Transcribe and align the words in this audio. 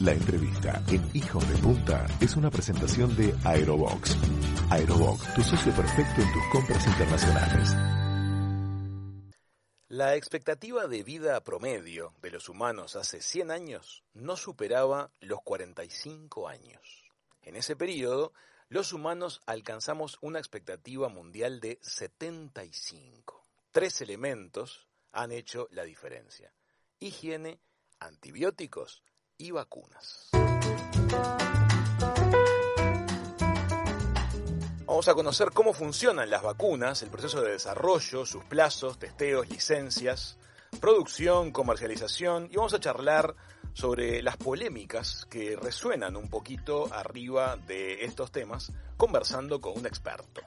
La 0.00 0.12
entrevista 0.12 0.82
en 0.88 1.10
Hijos 1.12 1.46
de 1.46 1.58
Punta 1.58 2.06
es 2.22 2.34
una 2.34 2.50
presentación 2.50 3.14
de 3.16 3.34
Aerobox. 3.44 4.16
Aerobox, 4.70 5.34
tu 5.34 5.42
socio 5.42 5.74
perfecto 5.74 6.22
en 6.22 6.32
tus 6.32 6.42
compras 6.50 6.86
internacionales. 6.86 7.76
La 9.88 10.16
expectativa 10.16 10.86
de 10.86 11.02
vida 11.02 11.38
promedio 11.44 12.14
de 12.22 12.30
los 12.30 12.48
humanos 12.48 12.96
hace 12.96 13.20
100 13.20 13.50
años 13.50 14.02
no 14.14 14.38
superaba 14.38 15.12
los 15.20 15.42
45 15.42 16.48
años. 16.48 17.04
En 17.42 17.54
ese 17.54 17.76
periodo, 17.76 18.32
los 18.70 18.94
humanos 18.94 19.42
alcanzamos 19.44 20.16
una 20.22 20.38
expectativa 20.38 21.10
mundial 21.10 21.60
de 21.60 21.78
75. 21.82 23.46
Tres 23.70 24.00
elementos 24.00 24.88
han 25.12 25.30
hecho 25.30 25.68
la 25.72 25.84
diferencia. 25.84 26.54
Higiene, 27.00 27.60
antibióticos 27.98 29.02
y 29.40 29.50
vacunas. 29.50 30.30
Vamos 34.84 35.08
a 35.08 35.14
conocer 35.14 35.50
cómo 35.52 35.72
funcionan 35.72 36.28
las 36.28 36.42
vacunas, 36.42 37.02
el 37.02 37.08
proceso 37.08 37.40
de 37.40 37.52
desarrollo, 37.52 38.26
sus 38.26 38.44
plazos, 38.44 38.98
testeos, 38.98 39.48
licencias, 39.48 40.36
producción, 40.78 41.52
comercialización 41.52 42.48
y 42.50 42.56
vamos 42.56 42.74
a 42.74 42.80
charlar 42.80 43.34
sobre 43.72 44.22
las 44.22 44.36
polémicas 44.36 45.26
que 45.30 45.56
resuenan 45.56 46.16
un 46.16 46.28
poquito 46.28 46.92
arriba 46.92 47.56
de 47.56 48.04
estos 48.04 48.30
temas, 48.30 48.72
conversando 48.96 49.60
con 49.60 49.78
un 49.78 49.86
experto. 49.86 50.42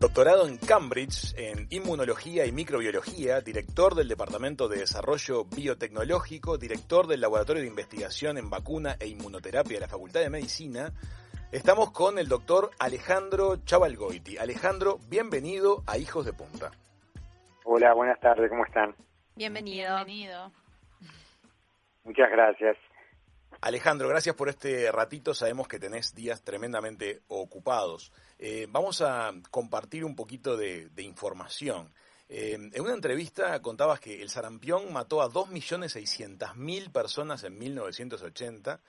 Doctorado 0.00 0.48
en 0.48 0.56
Cambridge 0.56 1.34
en 1.36 1.66
Inmunología 1.68 2.46
y 2.46 2.52
Microbiología, 2.52 3.42
director 3.42 3.94
del 3.94 4.08
Departamento 4.08 4.66
de 4.66 4.78
Desarrollo 4.78 5.44
Biotecnológico, 5.44 6.56
director 6.56 7.06
del 7.06 7.20
Laboratorio 7.20 7.60
de 7.60 7.68
Investigación 7.68 8.38
en 8.38 8.48
Vacuna 8.48 8.96
e 8.98 9.08
Inmunoterapia 9.08 9.74
de 9.74 9.80
la 9.80 9.88
Facultad 9.88 10.20
de 10.20 10.30
Medicina. 10.30 10.90
Estamos 11.52 11.90
con 11.90 12.18
el 12.18 12.28
doctor 12.28 12.70
Alejandro 12.78 13.58
Chavalgoiti. 13.66 14.38
Alejandro, 14.38 14.96
bienvenido 15.10 15.82
a 15.86 15.98
Hijos 15.98 16.24
de 16.24 16.32
Punta. 16.32 16.70
Hola, 17.64 17.92
buenas 17.92 18.18
tardes, 18.20 18.48
¿cómo 18.48 18.64
están? 18.64 18.94
Bienvenido. 19.36 19.96
Bienvenido. 19.96 20.50
Muchas 22.04 22.30
gracias. 22.30 22.78
Alejandro, 23.62 24.08
gracias 24.08 24.34
por 24.36 24.48
este 24.48 24.90
ratito. 24.90 25.34
Sabemos 25.34 25.68
que 25.68 25.78
tenés 25.78 26.14
días 26.14 26.40
tremendamente 26.40 27.20
ocupados. 27.28 28.10
Eh, 28.38 28.66
vamos 28.70 29.02
a 29.02 29.34
compartir 29.50 30.06
un 30.06 30.16
poquito 30.16 30.56
de, 30.56 30.88
información. 30.96 31.92
Eh, 32.30 32.54
en 32.54 32.80
una 32.80 32.94
entrevista 32.94 33.60
contabas 33.60 34.00
que 34.00 34.22
el 34.22 34.30
sarampión 34.30 34.90
mató 34.94 35.20
a 35.20 35.28
2.600.000 35.28 36.90
personas 36.90 37.44
en 37.44 37.58
1980. 37.58 38.80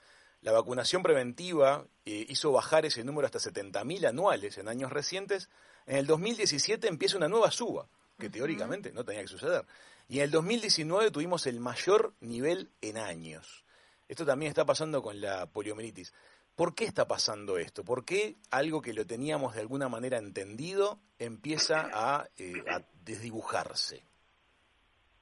La 0.42 0.52
vacunación 0.54 1.04
preventiva 1.04 1.86
eh, 2.06 2.26
hizo 2.30 2.54
bajar 2.54 2.86
ese 2.86 3.04
número 3.04 3.26
hasta 3.26 3.40
70.000 3.40 4.08
anuales 4.08 4.58
en 4.58 4.70
años 4.70 4.94
recientes. 4.94 5.50
En 5.86 5.98
el 5.98 6.08
2017 6.08 6.88
empieza 6.88 7.18
una 7.18 7.28
nueva 7.28 7.52
suba, 7.52 7.88
que 8.18 8.30
teóricamente 8.30 8.94
no 8.94 9.04
tenía 9.04 9.24
que 9.24 9.28
suceder. 9.28 9.66
Y 10.08 10.20
en 10.20 10.24
el 10.24 10.32
2019 10.32 11.12
tuvimos 11.12 11.46
el 11.46 11.60
mayor 11.60 12.14
nivel 12.22 12.70
en 12.80 12.98
años. 12.98 13.66
Esto 14.12 14.26
también 14.26 14.50
está 14.50 14.66
pasando 14.66 15.02
con 15.02 15.22
la 15.22 15.46
poliomielitis. 15.46 16.14
¿Por 16.58 16.76
qué 16.76 16.84
está 16.84 17.08
pasando 17.08 17.58
esto? 17.58 17.86
¿Por 17.86 18.04
qué 18.04 18.36
algo 18.52 18.82
que 18.82 18.92
lo 18.92 19.08
teníamos 19.08 19.56
de 19.56 19.62
alguna 19.62 19.88
manera 19.88 20.18
entendido 20.18 21.00
empieza 21.18 21.90
a, 21.94 22.28
eh, 22.38 22.62
desdibujarse? 23.06 24.04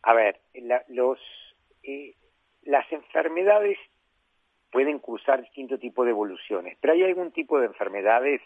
A 0.02 0.16
ver, 0.16 0.40
los, 0.88 1.20
eh, 1.84 2.16
las 2.64 2.92
enfermedades 2.92 3.78
pueden 4.72 4.98
cruzar 4.98 5.40
distintos 5.40 5.80
tipos 5.80 6.05
de 6.05 6.11
evoluciones, 6.11 6.76
pero 6.82 6.94
hay 6.94 7.04
algún 7.04 7.32
tipo 7.32 7.60
de 7.60 7.67
enfermedades, 7.67 8.42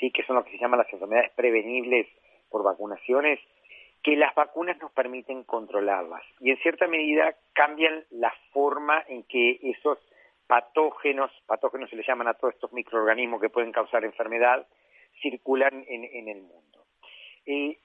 sí, 0.00 0.10
que 0.10 0.24
son 0.24 0.34
lo 0.34 0.44
que 0.44 0.50
se 0.50 0.58
llaman 0.58 0.80
las 0.80 0.92
enfermedades 0.92 1.30
prevenibles 1.36 2.08
por 2.50 2.64
vacunaciones, 2.64 3.38
que 4.04 4.16
las 4.16 4.34
vacunas 4.34 4.78
nos 4.80 4.92
permiten 4.92 5.44
controlarlas 5.44 6.22
y 6.38 6.50
en 6.50 6.58
cierta 6.58 6.86
medida 6.86 7.34
cambian 7.54 8.04
la 8.10 8.32
forma 8.52 9.02
en 9.08 9.24
que 9.24 9.58
esos 9.62 9.98
patógenos, 10.46 11.32
patógenos 11.46 11.88
se 11.88 11.96
le 11.96 12.04
llaman 12.06 12.28
a 12.28 12.34
todos 12.34 12.52
estos 12.52 12.72
microorganismos 12.74 13.40
que 13.40 13.48
pueden 13.48 13.72
causar 13.72 14.04
enfermedad, 14.04 14.66
circulan 15.22 15.84
en, 15.88 16.28
el 16.28 16.42
mundo. 16.42 16.84
Eh, 17.46 17.78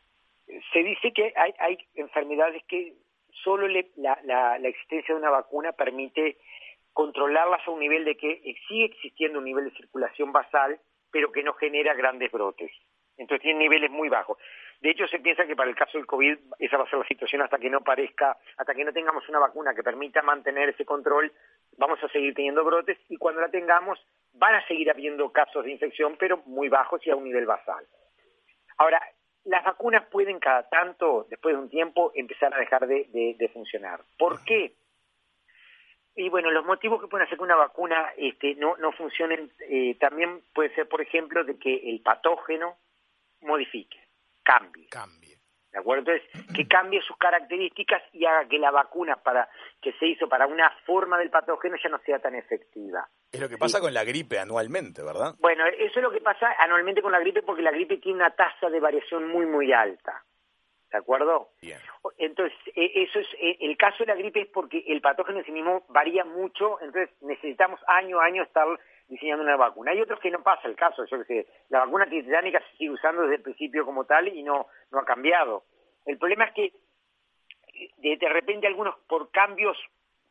se 0.74 0.84
dice 0.84 1.14
que 1.14 1.34
hay, 1.38 1.78
enfermedades 1.96 2.64
que 2.66 2.96
solo 3.44 3.68
la, 3.68 4.20
la, 4.24 4.58
existencia 4.68 5.16
de 5.16 5.22
una 5.22 5.30
vacuna 5.30 5.72
permite 5.72 6.38
controlarlas 6.92 7.66
a 7.66 7.72
un 7.72 7.80
nivel 7.80 8.04
de 8.04 8.18
que 8.18 8.42
sigue 8.68 8.86
existiendo 8.86 9.40
un 9.40 9.46
nivel 9.46 9.70
de 9.70 9.78
circulación 9.78 10.34
basal, 10.34 10.82
pero 11.12 11.32
que 11.32 11.44
no 11.44 11.54
genera 11.54 11.94
grandes 11.94 12.30
brotes. 12.30 12.72
Entonces 13.18 13.44
tienen 13.44 13.60
niveles 13.60 13.90
muy 13.90 14.10
bajos. 14.10 14.38
De 14.82 14.92
hecho, 14.92 15.08
se 15.08 15.20
piensa 15.20 15.46
que 15.46 15.58
para 15.58 15.70
el 15.70 15.76
caso 15.76 15.98
del 15.98 16.08
COVID 16.08 16.38
esa 16.58 16.78
va 16.78 16.86
a 16.86 16.90
ser 16.90 17.00
la 17.00 17.08
situación 17.08 17.42
hasta 17.42 17.58
que 17.58 17.70
no 17.70 17.82
parezca, 17.82 18.38
hasta 18.58 18.74
que 18.74 18.86
no 18.86 18.94
tengamos 18.94 19.28
una 19.28 19.40
vacuna 19.40 19.76
que 19.76 19.84
permita 19.84 20.22
mantener 20.22 20.70
ese 20.70 20.86
control, 20.86 21.34
vamos 21.78 22.02
a 22.02 22.08
seguir 22.08 22.34
teniendo 22.34 22.64
brotes 22.64 22.98
y 23.10 23.18
cuando 23.18 23.42
la 23.42 23.50
tengamos 23.50 24.00
van 24.34 24.56
a 24.56 24.66
seguir 24.68 24.90
habiendo 24.90 25.32
casos 25.34 25.66
de 25.66 25.72
infección, 25.72 26.16
pero 26.18 26.38
muy 26.46 26.70
bajos 26.70 27.06
y 27.06 27.10
a 27.10 27.16
un 27.18 27.26
nivel 27.26 27.46
basal. 27.46 27.86
Ahora, 28.78 29.02
las 29.44 29.66
vacunas 29.66 30.06
pueden 30.08 30.40
cada 30.40 30.70
tanto, 30.70 31.28
después 31.30 31.56
de 31.56 31.62
un 31.62 31.70
tiempo, 31.70 32.14
empezar 32.16 32.54
a 32.54 32.60
dejar 32.60 32.88
de, 32.88 33.52
funcionar. 33.52 34.00
¿Por 34.18 34.46
qué? 34.46 34.76
Y 36.16 36.30
bueno, 36.30 36.52
los 36.52 36.66
motivos 36.66 37.02
que 37.02 37.08
pueden 37.08 37.26
hacer 37.26 37.38
que 37.38 37.44
una 37.44 37.56
vacuna 37.56 38.14
este, 38.16 38.56
no, 38.56 38.78
no 38.78 38.94
funcione 38.94 39.50
eh, 39.70 39.96
también 40.00 40.42
puede 40.54 40.74
ser, 40.76 40.88
por 40.88 41.02
ejemplo, 41.02 41.44
de 41.44 41.58
que 41.58 41.90
el 41.90 42.02
patógeno 42.02 42.78
modifique 43.42 44.09
cambie. 44.44 44.88
Cambie. 44.90 45.40
¿De 45.72 45.78
acuerdo? 45.78 46.12
Entonces, 46.12 46.56
que 46.56 46.68
cambie 46.68 47.00
sus 47.02 47.16
características 47.18 48.02
y 48.12 48.26
haga 48.26 48.48
que 48.48 48.58
la 48.58 48.72
vacuna 48.72 49.18
para 49.18 49.48
que 49.82 49.94
se 49.94 50.08
hizo 50.08 50.28
para 50.28 50.48
una 50.48 50.72
forma 50.86 51.18
del 51.20 51.30
patógeno 51.30 51.76
ya 51.82 51.90
no 51.90 52.00
sea 52.00 52.18
tan 52.20 52.34
efectiva. 52.34 53.08
Es 53.32 53.40
lo 53.40 53.48
que 53.48 53.58
pasa 53.58 53.80
con 53.80 53.94
la 53.94 54.04
gripe 54.04 54.40
anualmente, 54.40 55.04
¿verdad? 55.04 55.36
Bueno, 55.38 55.64
eso 55.68 56.00
es 56.00 56.04
lo 56.04 56.12
que 56.12 56.22
pasa 56.22 56.56
anualmente 56.58 57.04
con 57.04 57.12
la 57.12 57.20
gripe 57.20 57.44
porque 57.44 57.62
la 57.62 57.72
gripe 57.72 57.98
tiene 57.98 58.18
una 58.18 58.32
tasa 58.32 58.70
de 58.70 58.80
variación 58.80 59.28
muy, 59.28 59.46
muy 59.46 59.72
alta. 59.72 60.24
¿De 60.92 60.98
acuerdo? 60.98 61.50
Bien. 61.62 61.78
Entonces, 62.18 62.58
e, 62.76 63.04
eso 63.04 63.20
es, 63.20 63.28
e, 63.40 63.58
el 63.62 63.78
caso 63.78 63.98
de 64.00 64.08
la 64.08 64.16
gripe 64.16 64.42
es 64.42 64.48
porque 64.48 64.84
el 64.88 65.02
patógeno 65.02 65.38
en 65.38 65.46
sí 65.46 65.52
mismo 65.52 65.86
varía 65.90 66.26
mucho, 66.26 66.82
entonces 66.82 67.16
necesitamos 67.22 67.80
año 67.88 68.20
a 68.20 68.26
año 68.26 68.42
estar 68.42 68.68
diseñando 69.10 69.44
una 69.44 69.58
vacuna. 69.58 69.92
Hay 69.92 70.02
otros 70.02 70.20
que 70.20 70.32
no 70.32 70.42
pasa 70.42 70.68
el 70.68 70.76
caso, 70.76 71.04
yo 71.06 71.18
que 71.20 71.26
sé, 71.26 71.48
la 71.70 71.80
vacuna 71.80 72.06
titánica 72.08 72.60
se 72.60 72.78
sigue 72.78 72.92
usando 72.92 73.24
desde 73.24 73.36
el 73.36 73.42
principio 73.42 73.86
como 73.86 74.06
tal 74.06 74.28
y 74.28 74.44
no, 74.44 74.68
no 74.92 75.00
ha 75.00 75.06
cambiado. 75.06 75.64
El 76.06 76.18
problema 76.18 76.46
es 76.46 76.54
que 76.54 76.74
de, 77.98 78.30
repente 78.30 78.68
algunos 78.68 78.96
por 79.08 79.32
cambios 79.32 79.78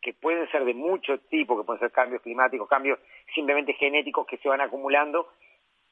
que 0.01 0.15
pueden 0.15 0.49
ser 0.51 0.65
de 0.65 0.75
mucho 0.75 1.19
tipo, 1.29 1.59
que 1.59 1.65
pueden 1.65 1.81
ser 1.81 1.91
cambios 1.91 2.23
climáticos, 2.23 2.69
cambios 2.69 2.99
simplemente 3.35 3.75
genéticos 3.75 4.27
que 4.27 4.39
se 4.39 4.49
van 4.49 4.61
acumulando, 4.61 5.29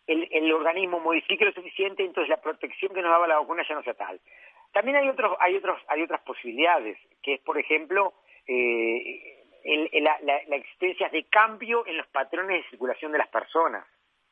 el, 0.06 0.28
el 0.30 0.52
organismo 0.52 1.00
modifique 1.00 1.44
lo 1.44 1.52
suficiente, 1.52 2.04
entonces 2.04 2.28
la 2.28 2.40
protección 2.40 2.94
que 2.94 3.02
nos 3.02 3.10
daba 3.10 3.26
la 3.26 3.40
vacuna 3.40 3.64
ya 3.68 3.74
no 3.74 3.82
sea 3.82 3.94
tal. 3.94 4.20
También 4.72 4.96
hay 4.96 5.08
otros, 5.08 5.36
hay 5.40 5.56
otros, 5.56 5.80
hay 5.88 6.02
otras 6.02 6.20
posibilidades, 6.20 6.96
que 7.22 7.34
es 7.34 7.40
por 7.40 7.58
ejemplo 7.58 8.14
eh, 8.46 9.44
la, 9.92 10.18
la, 10.22 10.56
existencia 10.56 11.08
de 11.08 11.24
cambio 11.24 11.86
en 11.86 11.96
los 11.96 12.06
patrones 12.08 12.62
de 12.62 12.70
circulación 12.70 13.12
de 13.12 13.18
las 13.18 13.28
personas. 13.28 13.84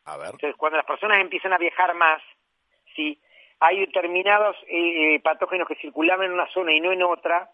A 0.04 0.16
ver. 0.16 0.26
Entonces, 0.32 0.56
cuando 0.56 0.76
las 0.76 0.86
personas 0.86 1.20
empiezan 1.20 1.52
a 1.52 1.58
viajar 1.58 1.94
más, 1.94 2.22
sí, 2.94 3.20
hay 3.60 3.80
determinados 3.80 4.56
eh, 4.68 5.20
patógenos 5.20 5.66
que 5.66 5.76
circulaban 5.76 6.26
en 6.26 6.32
una 6.32 6.48
zona 6.52 6.72
y 6.72 6.80
no 6.80 6.92
en 6.92 7.02
otra, 7.02 7.50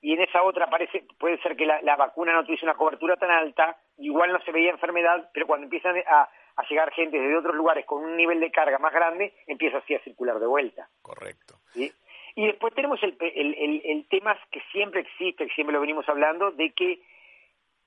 y 0.00 0.12
en 0.12 0.20
esa 0.20 0.42
otra 0.42 0.68
parece, 0.68 1.04
puede 1.18 1.38
ser 1.38 1.56
que 1.56 1.66
la, 1.66 1.96
vacuna 1.96 2.32
no 2.32 2.44
tuviese 2.44 2.64
una 2.64 2.76
cobertura 2.76 3.16
tan 3.16 3.30
alta, 3.30 3.76
igual 3.98 4.32
no 4.32 4.40
se 4.40 4.52
veía 4.52 4.70
enfermedad, 4.70 5.30
pero 5.32 5.46
cuando 5.46 5.64
empiezan 5.64 5.96
a, 6.06 6.28
a 6.56 6.68
llegar 6.68 6.92
gente 6.92 7.18
desde 7.18 7.36
otros 7.36 7.56
lugares 7.56 7.84
con 7.84 8.04
un 8.04 8.16
nivel 8.16 8.38
de 8.38 8.50
carga 8.50 8.78
más 8.78 8.92
grande, 8.92 9.34
empieza 9.46 9.78
así 9.78 9.94
a 9.94 10.02
circular 10.02 10.38
de 10.38 10.46
vuelta. 10.46 10.88
Correcto. 11.02 11.54
¿sí? 11.72 11.92
Y 12.38 12.46
después 12.46 12.72
tenemos 12.72 13.02
el, 13.02 13.16
el, 13.18 13.82
el, 13.84 14.06
tema 14.06 14.38
que 14.52 14.60
siempre 14.70 15.00
existe, 15.00 15.44
que 15.44 15.54
siempre 15.54 15.74
lo 15.74 15.80
venimos 15.80 16.08
hablando, 16.08 16.52
de 16.52 16.70
que 16.70 17.02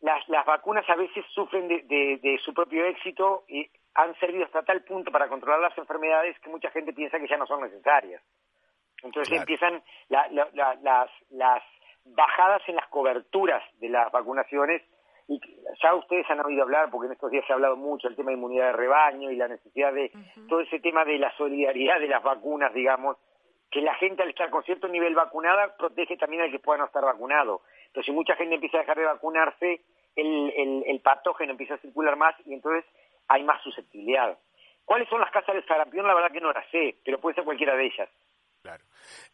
las, 0.02 0.28
las 0.28 0.46
vacunas 0.46 0.84
a 0.90 0.96
veces 0.98 1.24
sufren 1.34 1.70
de, 1.70 1.84
de, 2.22 2.38
su 2.44 2.54
propio 2.54 2.84
éxito 2.84 3.46
y 3.48 3.70
han 3.96 4.14
servido 4.20 4.44
hasta 4.44 4.64
tal 4.64 4.84
punto 4.84 5.10
para 5.10 5.30
controlar 5.30 5.62
las 5.62 5.78
enfermedades 5.78 6.38
que 6.42 6.50
mucha 6.50 6.70
gente 6.72 6.92
piensa 6.92 7.18
que 7.18 7.30
ya 7.30 7.38
no 7.38 7.48
son 7.48 7.62
necesarias. 7.62 8.22
Entonces 9.02 9.40
empiezan 9.40 9.82
las, 10.10 10.30
las 11.30 11.64
bajadas 12.04 12.62
en 12.68 12.76
las 12.76 12.90
coberturas 12.90 13.64
de 13.80 13.88
las 13.88 14.12
vacunaciones 14.12 14.82
y 15.30 15.40
ya 15.82 15.94
ustedes 15.94 16.30
han 16.30 16.46
oído 16.46 16.64
hablar, 16.64 16.90
porque 16.92 17.06
en 17.06 17.14
estos 17.14 17.32
días 17.32 17.46
se 17.48 17.54
ha 17.54 17.56
hablado 17.56 17.78
mucho, 17.78 18.10
el 18.10 18.18
tema 18.18 18.32
de 18.32 18.36
inmunidad 18.36 18.66
de 18.66 18.74
rebaño 18.74 19.32
y 19.32 19.38
la 19.38 19.48
necesidad 19.48 19.94
de 19.94 20.12
todo 20.50 20.60
ese 20.60 20.82
tema 20.82 21.06
de 21.06 21.20
la 21.20 21.32
solidaridad 21.38 22.02
de 22.02 22.10
las 22.10 22.22
vacunas, 22.22 22.74
digamos, 22.74 23.16
que 23.72 23.82
la 23.82 23.96
gente 23.96 24.22
al 24.22 24.30
estar 24.30 24.50
con 24.50 24.64
cierto 24.64 24.90
nivel 24.90 25.16
vacunada 25.16 25.76
protege 25.78 26.18
también 26.18 26.44
al 26.44 26.52
que 26.52 26.60
pueda 26.60 26.80
no 26.80 26.86
estar 26.86 27.04
vacunado. 27.04 27.62
Entonces, 27.88 28.06
si 28.06 28.12
mucha 28.12 28.36
gente 28.36 28.56
empieza 28.56 28.78
a 28.78 28.82
dejar 28.82 28.98
de 28.98 29.06
vacunarse, 29.06 29.82
el, 30.16 30.84
el, 30.86 31.00
patógeno 31.00 31.52
empieza 31.52 31.76
a 31.76 31.78
circular 31.78 32.18
más 32.18 32.36
y 32.46 32.54
entonces 32.54 32.84
hay 33.30 33.44
más 33.44 33.64
susceptibilidad. 33.64 34.38
¿Cuáles 34.84 35.08
son 35.08 35.22
las 35.22 35.32
casas 35.32 35.56
del 35.56 35.66
sarampión? 35.66 36.06
La 36.06 36.14
verdad 36.14 36.32
que 36.32 36.42
no 36.42 36.52
las 36.52 36.70
sé, 36.70 36.98
pero 37.06 37.22
puede 37.22 37.36
ser 37.36 37.46
cualquiera 37.46 37.76
de 37.76 37.86
ellas. 37.86 38.10
Claro. 38.62 38.84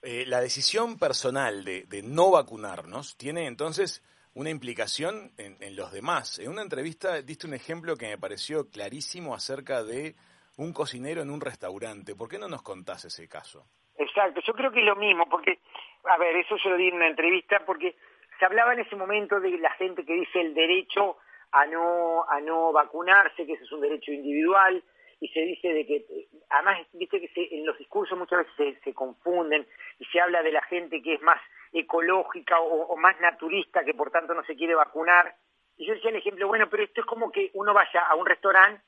Eh, 0.03 0.25
la 0.27 0.39
decisión 0.39 0.99
personal 0.99 1.63
de, 1.63 1.83
de, 1.83 2.03
no 2.03 2.29
vacunarnos 2.31 3.17
tiene 3.17 3.47
entonces 3.47 4.03
una 4.35 4.51
implicación 4.51 5.33
en, 5.37 5.57
en, 5.61 5.75
los 5.75 5.91
demás. 5.91 6.37
En 6.37 6.49
una 6.49 6.61
entrevista 6.61 7.23
diste 7.23 7.47
un 7.47 7.55
ejemplo 7.55 7.97
que 7.97 8.07
me 8.07 8.19
pareció 8.19 8.69
clarísimo 8.69 9.33
acerca 9.33 9.83
de 9.83 10.15
un 10.57 10.73
cocinero 10.73 11.23
en 11.23 11.31
un 11.31 11.41
restaurante. 11.41 12.15
¿Por 12.15 12.29
qué 12.29 12.37
no 12.37 12.47
nos 12.47 12.61
contás 12.61 13.05
ese 13.05 13.27
caso? 13.27 13.67
Exacto, 13.97 14.41
yo 14.41 14.53
creo 14.53 14.71
que 14.71 14.79
es 14.79 14.85
lo 14.85 14.95
mismo, 14.95 15.27
porque, 15.27 15.59
a 16.05 16.17
ver, 16.17 16.35
eso 16.35 16.55
yo 16.57 16.69
lo 16.69 16.77
di 16.77 16.89
en 16.89 16.95
una 16.95 17.07
entrevista, 17.07 17.65
porque 17.65 17.95
se 18.37 18.45
hablaba 18.45 18.73
en 18.73 18.79
ese 18.79 18.95
momento 18.95 19.39
de 19.39 19.57
la 19.57 19.71
gente 19.71 20.05
que 20.05 20.13
dice 20.13 20.39
el 20.41 20.53
derecho 20.53 21.17
a 21.51 21.65
no, 21.65 22.29
a 22.29 22.39
no 22.39 22.71
vacunarse, 22.71 23.45
que 23.45 23.53
ese 23.53 23.63
es 23.63 23.71
un 23.71 23.81
derecho 23.81 24.11
individual, 24.11 24.83
y 25.19 25.27
se 25.29 25.39
dice 25.41 25.73
de 25.73 25.85
que, 25.85 26.05
además, 26.49 26.85
viste 26.93 27.19
que 27.19 27.49
en 27.51 27.65
los 27.65 27.77
discursos 27.77 28.17
muchas 28.17 28.45
veces 28.57 28.79
se, 28.83 28.93
confunden 28.93 29.65
y 29.97 30.05
se 30.05 30.19
habla 30.19 30.43
de 30.43 30.51
la 30.51 30.61
gente 30.63 31.01
que 31.01 31.15
es 31.15 31.21
más 31.21 31.41
ecológica 31.73 32.59
o, 32.59 32.95
más 32.97 33.19
naturista, 33.19 33.83
que 33.83 33.95
por 33.95 34.11
tanto 34.11 34.35
no 34.35 34.43
se 34.43 34.55
quiere 34.55 34.75
vacunar. 34.75 35.35
Y 35.75 35.87
yo 35.87 35.95
decía 35.95 36.11
el 36.11 36.17
ejemplo, 36.17 36.47
bueno, 36.47 36.69
pero 36.69 36.83
esto 36.83 37.01
es 37.01 37.07
como 37.07 37.31
que 37.31 37.49
uno 37.55 37.73
vaya 37.73 38.01
a 38.01 38.15
un 38.15 38.27
restaurante 38.27 38.83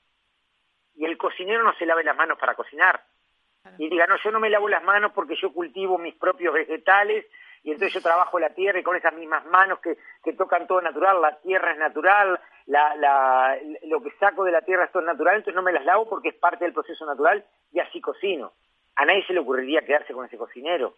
y 0.95 1.05
el 1.05 1.17
cocinero 1.17 1.63
no 1.63 1.73
se 1.75 1.85
lave 1.85 2.03
las 2.03 2.15
manos 2.15 2.37
para 2.37 2.55
cocinar. 2.55 3.03
Y 3.77 3.89
diga, 3.89 4.07
no, 4.07 4.15
yo 4.23 4.31
no 4.31 4.39
me 4.39 4.49
lavo 4.49 4.67
las 4.69 4.83
manos 4.83 5.11
porque 5.13 5.35
yo 5.35 5.51
cultivo 5.51 5.97
mis 5.97 6.15
propios 6.15 6.53
vegetales 6.53 7.25
y 7.63 7.71
entonces 7.71 7.93
yo 7.93 8.01
trabajo 8.01 8.39
la 8.39 8.53
tierra 8.53 8.79
y 8.79 8.83
con 8.83 8.95
esas 8.95 9.13
mismas 9.13 9.45
manos 9.45 9.79
que, 9.79 9.97
que 10.23 10.33
tocan 10.33 10.65
todo 10.65 10.81
natural, 10.81 11.21
la 11.21 11.39
tierra 11.39 11.73
es 11.73 11.77
natural, 11.77 12.39
la, 12.67 12.95
la, 12.95 13.57
lo 13.87 14.01
que 14.01 14.11
saco 14.19 14.43
de 14.43 14.51
la 14.51 14.61
tierra 14.61 14.85
es 14.85 14.91
todo 14.91 15.03
natural, 15.03 15.35
entonces 15.35 15.55
no 15.55 15.61
me 15.61 15.73
las 15.73 15.85
lavo 15.85 16.07
porque 16.07 16.29
es 16.29 16.35
parte 16.35 16.65
del 16.65 16.73
proceso 16.73 17.05
natural 17.05 17.43
y 17.71 17.79
así 17.79 17.99
cocino. 17.99 18.53
A 18.95 19.05
nadie 19.05 19.25
se 19.25 19.33
le 19.33 19.39
ocurriría 19.39 19.81
quedarse 19.81 20.13
con 20.13 20.25
ese 20.25 20.37
cocinero. 20.37 20.95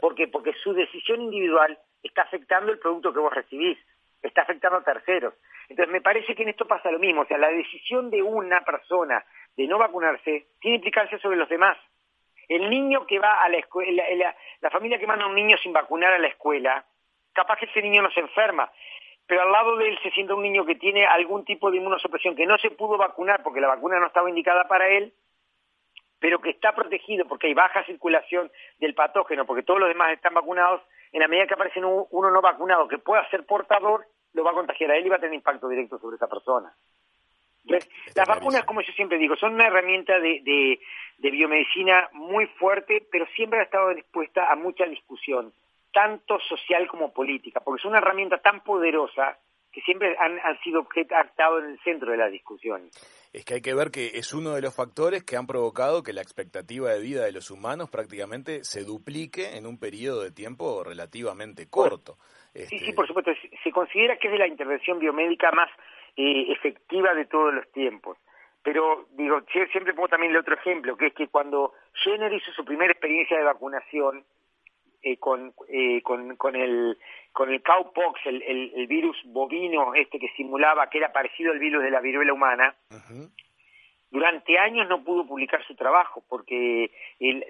¿Por 0.00 0.14
qué? 0.14 0.28
Porque 0.28 0.52
su 0.62 0.72
decisión 0.74 1.22
individual 1.22 1.78
está 2.02 2.22
afectando 2.22 2.70
el 2.70 2.78
producto 2.78 3.12
que 3.12 3.18
vos 3.20 3.34
recibís, 3.34 3.78
está 4.22 4.42
afectando 4.42 4.78
a 4.78 4.84
terceros. 4.84 5.34
Entonces 5.68 5.92
me 5.92 6.00
parece 6.00 6.34
que 6.34 6.42
en 6.42 6.50
esto 6.50 6.66
pasa 6.66 6.90
lo 6.90 6.98
mismo, 6.98 7.22
o 7.22 7.26
sea, 7.26 7.38
la 7.38 7.48
decisión 7.48 8.10
de 8.10 8.22
una 8.22 8.60
persona 8.60 9.24
de 9.56 9.66
no 9.66 9.78
vacunarse 9.78 10.46
tiene 10.60 10.76
implicancias 10.76 11.20
sobre 11.20 11.36
los 11.36 11.48
demás. 11.48 11.76
El 12.48 12.68
niño 12.70 13.06
que 13.06 13.18
va 13.18 13.42
a 13.42 13.48
la 13.48 13.58
escuela, 13.58 14.04
la, 14.60 14.70
familia 14.70 14.98
que 14.98 15.06
manda 15.06 15.24
a 15.24 15.28
un 15.28 15.34
niño 15.34 15.56
sin 15.58 15.72
vacunar 15.72 16.12
a 16.12 16.18
la 16.18 16.28
escuela, 16.28 16.84
capaz 17.32 17.58
que 17.58 17.66
ese 17.66 17.82
niño 17.82 18.02
no 18.02 18.10
se 18.10 18.20
enferma, 18.20 18.70
pero 19.26 19.42
al 19.42 19.52
lado 19.52 19.76
de 19.76 19.88
él 19.88 19.98
se 20.02 20.10
siente 20.10 20.32
un 20.32 20.42
niño 20.42 20.64
que 20.64 20.74
tiene 20.74 21.06
algún 21.06 21.44
tipo 21.44 21.70
de 21.70 21.78
inmunosupresión, 21.78 22.36
que 22.36 22.46
no 22.46 22.58
se 22.58 22.70
pudo 22.70 22.98
vacunar 22.98 23.42
porque 23.42 23.60
la 23.60 23.68
vacuna 23.68 23.98
no 23.98 24.06
estaba 24.06 24.28
indicada 24.28 24.68
para 24.68 24.88
él, 24.88 25.14
pero 26.18 26.40
que 26.40 26.50
está 26.50 26.74
protegido 26.74 27.26
porque 27.26 27.48
hay 27.48 27.54
baja 27.54 27.84
circulación 27.84 28.50
del 28.78 28.94
patógeno, 28.94 29.46
porque 29.46 29.62
todos 29.62 29.80
los 29.80 29.88
demás 29.88 30.12
están 30.12 30.34
vacunados, 30.34 30.82
en 31.12 31.20
la 31.20 31.28
medida 31.28 31.46
que 31.46 31.54
aparece 31.54 31.80
uno 31.80 32.30
no 32.30 32.40
vacunado 32.40 32.88
que 32.88 32.98
pueda 32.98 33.28
ser 33.30 33.44
portador, 33.44 34.06
lo 34.32 34.44
va 34.44 34.52
a 34.52 34.54
contagiar 34.54 34.90
a 34.90 34.96
él 34.96 35.06
y 35.06 35.08
va 35.08 35.16
a 35.16 35.20
tener 35.20 35.34
impacto 35.34 35.68
directo 35.68 35.98
sobre 35.98 36.16
esa 36.16 36.28
persona. 36.28 36.72
Las 37.64 38.28
vacunas, 38.28 38.64
como 38.64 38.80
yo 38.80 38.92
siempre 38.92 39.18
digo, 39.18 39.36
son 39.36 39.54
una 39.54 39.66
herramienta 39.66 40.18
de, 40.18 40.78
de 41.18 41.30
biomedicina 41.30 42.08
muy 42.12 42.46
fuerte, 42.46 43.06
pero 43.10 43.26
siempre 43.36 43.60
ha 43.60 43.64
estado 43.64 43.94
dispuesta 43.94 44.50
a 44.50 44.56
mucha 44.56 44.84
discusión, 44.84 45.52
tanto 45.92 46.38
social 46.40 46.88
como 46.88 47.12
política, 47.12 47.60
porque 47.60 47.80
es 47.80 47.84
una 47.84 47.98
herramienta 47.98 48.38
tan 48.38 48.62
poderosa 48.62 49.38
que 49.72 49.80
siempre 49.80 50.14
han, 50.18 50.38
sido 50.62 50.80
objeto, 50.80 51.14
ha 51.16 51.22
estado 51.22 51.58
en 51.58 51.70
el 51.70 51.80
centro 51.80 52.10
de 52.10 52.18
la 52.18 52.28
discusión. 52.28 52.90
Es 53.32 53.44
que 53.44 53.54
hay 53.54 53.62
que 53.62 53.74
ver 53.74 53.90
que 53.90 54.18
es 54.18 54.34
uno 54.34 54.50
de 54.50 54.60
los 54.60 54.76
factores 54.76 55.24
que 55.24 55.36
han 55.36 55.46
provocado 55.46 56.02
que 56.02 56.12
la 56.12 56.20
expectativa 56.20 56.90
de 56.90 57.00
vida 57.00 57.24
de 57.24 57.32
los 57.32 57.50
humanos 57.50 57.88
prácticamente 57.88 58.64
se 58.64 58.84
duplique 58.84 59.56
en 59.56 59.66
un 59.66 59.78
periodo 59.78 60.22
de 60.22 60.30
tiempo 60.30 60.84
relativamente 60.84 61.70
corto. 61.70 62.18
Sí, 62.54 62.66
sí, 62.66 62.76
este 62.76 62.92
por 62.92 63.06
supuesto. 63.06 63.32
Se 63.64 63.70
considera 63.70 64.18
que 64.18 64.28
es 64.28 64.32
de 64.32 64.38
la 64.38 64.46
intervención 64.46 64.98
biomédica 64.98 65.50
más 65.52 65.70
eh, 66.16 66.52
efectiva 66.52 67.14
de 67.14 67.24
todos 67.26 67.54
los 67.54 67.70
tiempos. 67.72 68.18
Pero 68.62 69.06
digo, 69.12 69.42
siempre 69.72 69.94
pongo 69.94 70.08
también 70.08 70.32
el 70.32 70.38
otro 70.38 70.54
ejemplo, 70.54 70.96
que 70.96 71.06
es 71.06 71.14
que 71.14 71.28
cuando 71.28 71.72
Jenner 72.04 72.32
hizo 72.32 72.52
su 72.52 72.64
primera 72.64 72.92
experiencia 72.92 73.36
de 73.36 73.44
vacunación 73.44 74.24
eh, 75.02 75.16
con, 75.16 75.52
eh, 75.68 76.00
con, 76.02 76.36
con, 76.36 76.54
el, 76.54 76.96
con 77.32 77.50
el 77.50 77.60
cowpox, 77.62 78.20
el, 78.26 78.40
el, 78.42 78.86
virus 78.86 79.16
bovino 79.24 79.94
este 79.94 80.20
que 80.20 80.28
simulaba 80.36 80.88
que 80.88 80.98
era 80.98 81.12
parecido 81.12 81.50
al 81.50 81.58
virus 81.58 81.82
de 81.82 81.90
la 81.90 82.00
viruela 82.00 82.32
humana, 82.32 82.76
durante 84.10 84.58
años 84.58 84.88
no 84.88 85.02
pudo 85.02 85.26
publicar 85.26 85.64
su 85.66 85.74
trabajo 85.74 86.22
porque 86.28 86.92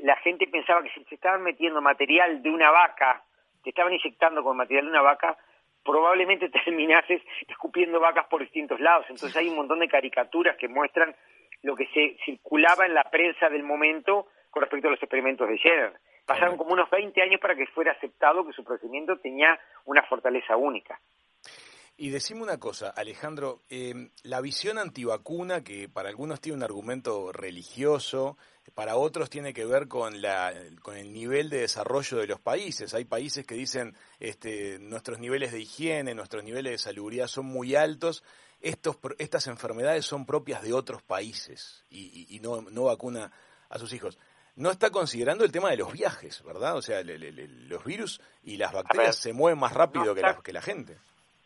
la 0.02 0.16
gente 0.18 0.46
pensaba 0.46 0.82
que 0.82 0.90
si 0.90 1.04
se 1.04 1.16
estaban 1.16 1.42
metiendo 1.42 1.82
material 1.82 2.42
de 2.42 2.50
una 2.50 2.70
vaca, 2.70 3.22
te 3.62 3.70
estaban 3.70 3.92
inyectando 3.92 4.42
con 4.42 4.56
material 4.56 4.86
de 4.86 4.90
una 4.92 5.02
vaca, 5.02 5.36
probablemente 5.84 6.48
terminases 6.64 7.22
escupiendo 7.48 8.00
vacas 8.00 8.26
por 8.28 8.40
distintos 8.40 8.80
lados. 8.80 9.06
Entonces 9.08 9.36
hay 9.36 9.48
un 9.48 9.56
montón 9.56 9.80
de 9.80 9.88
caricaturas 9.88 10.56
que 10.56 10.68
muestran 10.68 11.14
lo 11.62 11.76
que 11.76 11.86
se 11.94 12.16
circulaba 12.24 12.86
en 12.86 12.94
la 12.94 13.04
prensa 13.04 13.48
del 13.48 13.62
momento 13.62 14.26
con 14.50 14.62
respecto 14.62 14.88
a 14.88 14.90
los 14.90 15.02
experimentos 15.02 15.48
de 15.48 15.58
Jenner. 15.58 15.92
Pasaron 16.26 16.56
como 16.56 16.72
unos 16.72 16.88
20 16.90 17.20
años 17.22 17.40
para 17.40 17.54
que 17.54 17.66
fuera 17.66 17.92
aceptado 17.92 18.46
que 18.46 18.52
su 18.52 18.64
procedimiento 18.64 19.18
tenía 19.18 19.58
una 19.84 20.02
fortaleza 20.04 20.56
única. 20.56 21.00
Y 21.96 22.10
decime 22.10 22.42
una 22.42 22.58
cosa, 22.58 22.90
Alejandro, 22.90 23.60
eh, 23.68 24.08
la 24.22 24.40
visión 24.40 24.78
antivacuna, 24.78 25.62
que 25.62 25.88
para 25.88 26.08
algunos 26.08 26.40
tiene 26.40 26.56
un 26.56 26.64
argumento 26.64 27.32
religioso, 27.32 28.36
para 28.74 28.96
otros 28.96 29.28
tiene 29.28 29.52
que 29.52 29.66
ver 29.66 29.88
con, 29.88 30.22
la, 30.22 30.52
con 30.82 30.96
el 30.96 31.12
nivel 31.12 31.50
de 31.50 31.60
desarrollo 31.60 32.18
de 32.18 32.26
los 32.26 32.40
países. 32.40 32.94
Hay 32.94 33.04
países 33.04 33.46
que 33.46 33.54
dicen 33.54 33.94
este, 34.20 34.78
nuestros 34.78 35.18
niveles 35.18 35.52
de 35.52 35.60
higiene, 35.60 36.14
nuestros 36.14 36.44
niveles 36.44 36.72
de 36.72 36.78
salubridad 36.78 37.26
son 37.26 37.46
muy 37.46 37.74
altos, 37.74 38.24
estos, 38.60 38.98
estas 39.18 39.46
enfermedades 39.48 40.06
son 40.06 40.24
propias 40.24 40.62
de 40.62 40.72
otros 40.72 41.02
países 41.02 41.84
y, 41.90 42.38
no, 42.42 42.62
no 42.62 42.84
vacuna 42.84 43.32
a 43.68 43.78
sus 43.78 43.92
hijos 43.92 44.18
no 44.54 44.70
está 44.70 44.90
considerando 44.90 45.44
el 45.44 45.50
tema 45.50 45.70
de 45.70 45.78
los 45.78 45.90
viajes, 45.90 46.44
¿verdad? 46.44 46.76
O 46.76 46.82
sea, 46.82 47.02
los 47.02 47.84
virus 47.86 48.20
y 48.42 48.58
las 48.58 48.70
bacterias 48.70 49.16
se 49.16 49.32
mueven 49.32 49.58
más 49.58 49.72
rápido 49.72 50.14
que, 50.14 50.20
la, 50.20 50.42
que 50.42 50.52
la 50.52 50.60
gente 50.60 50.98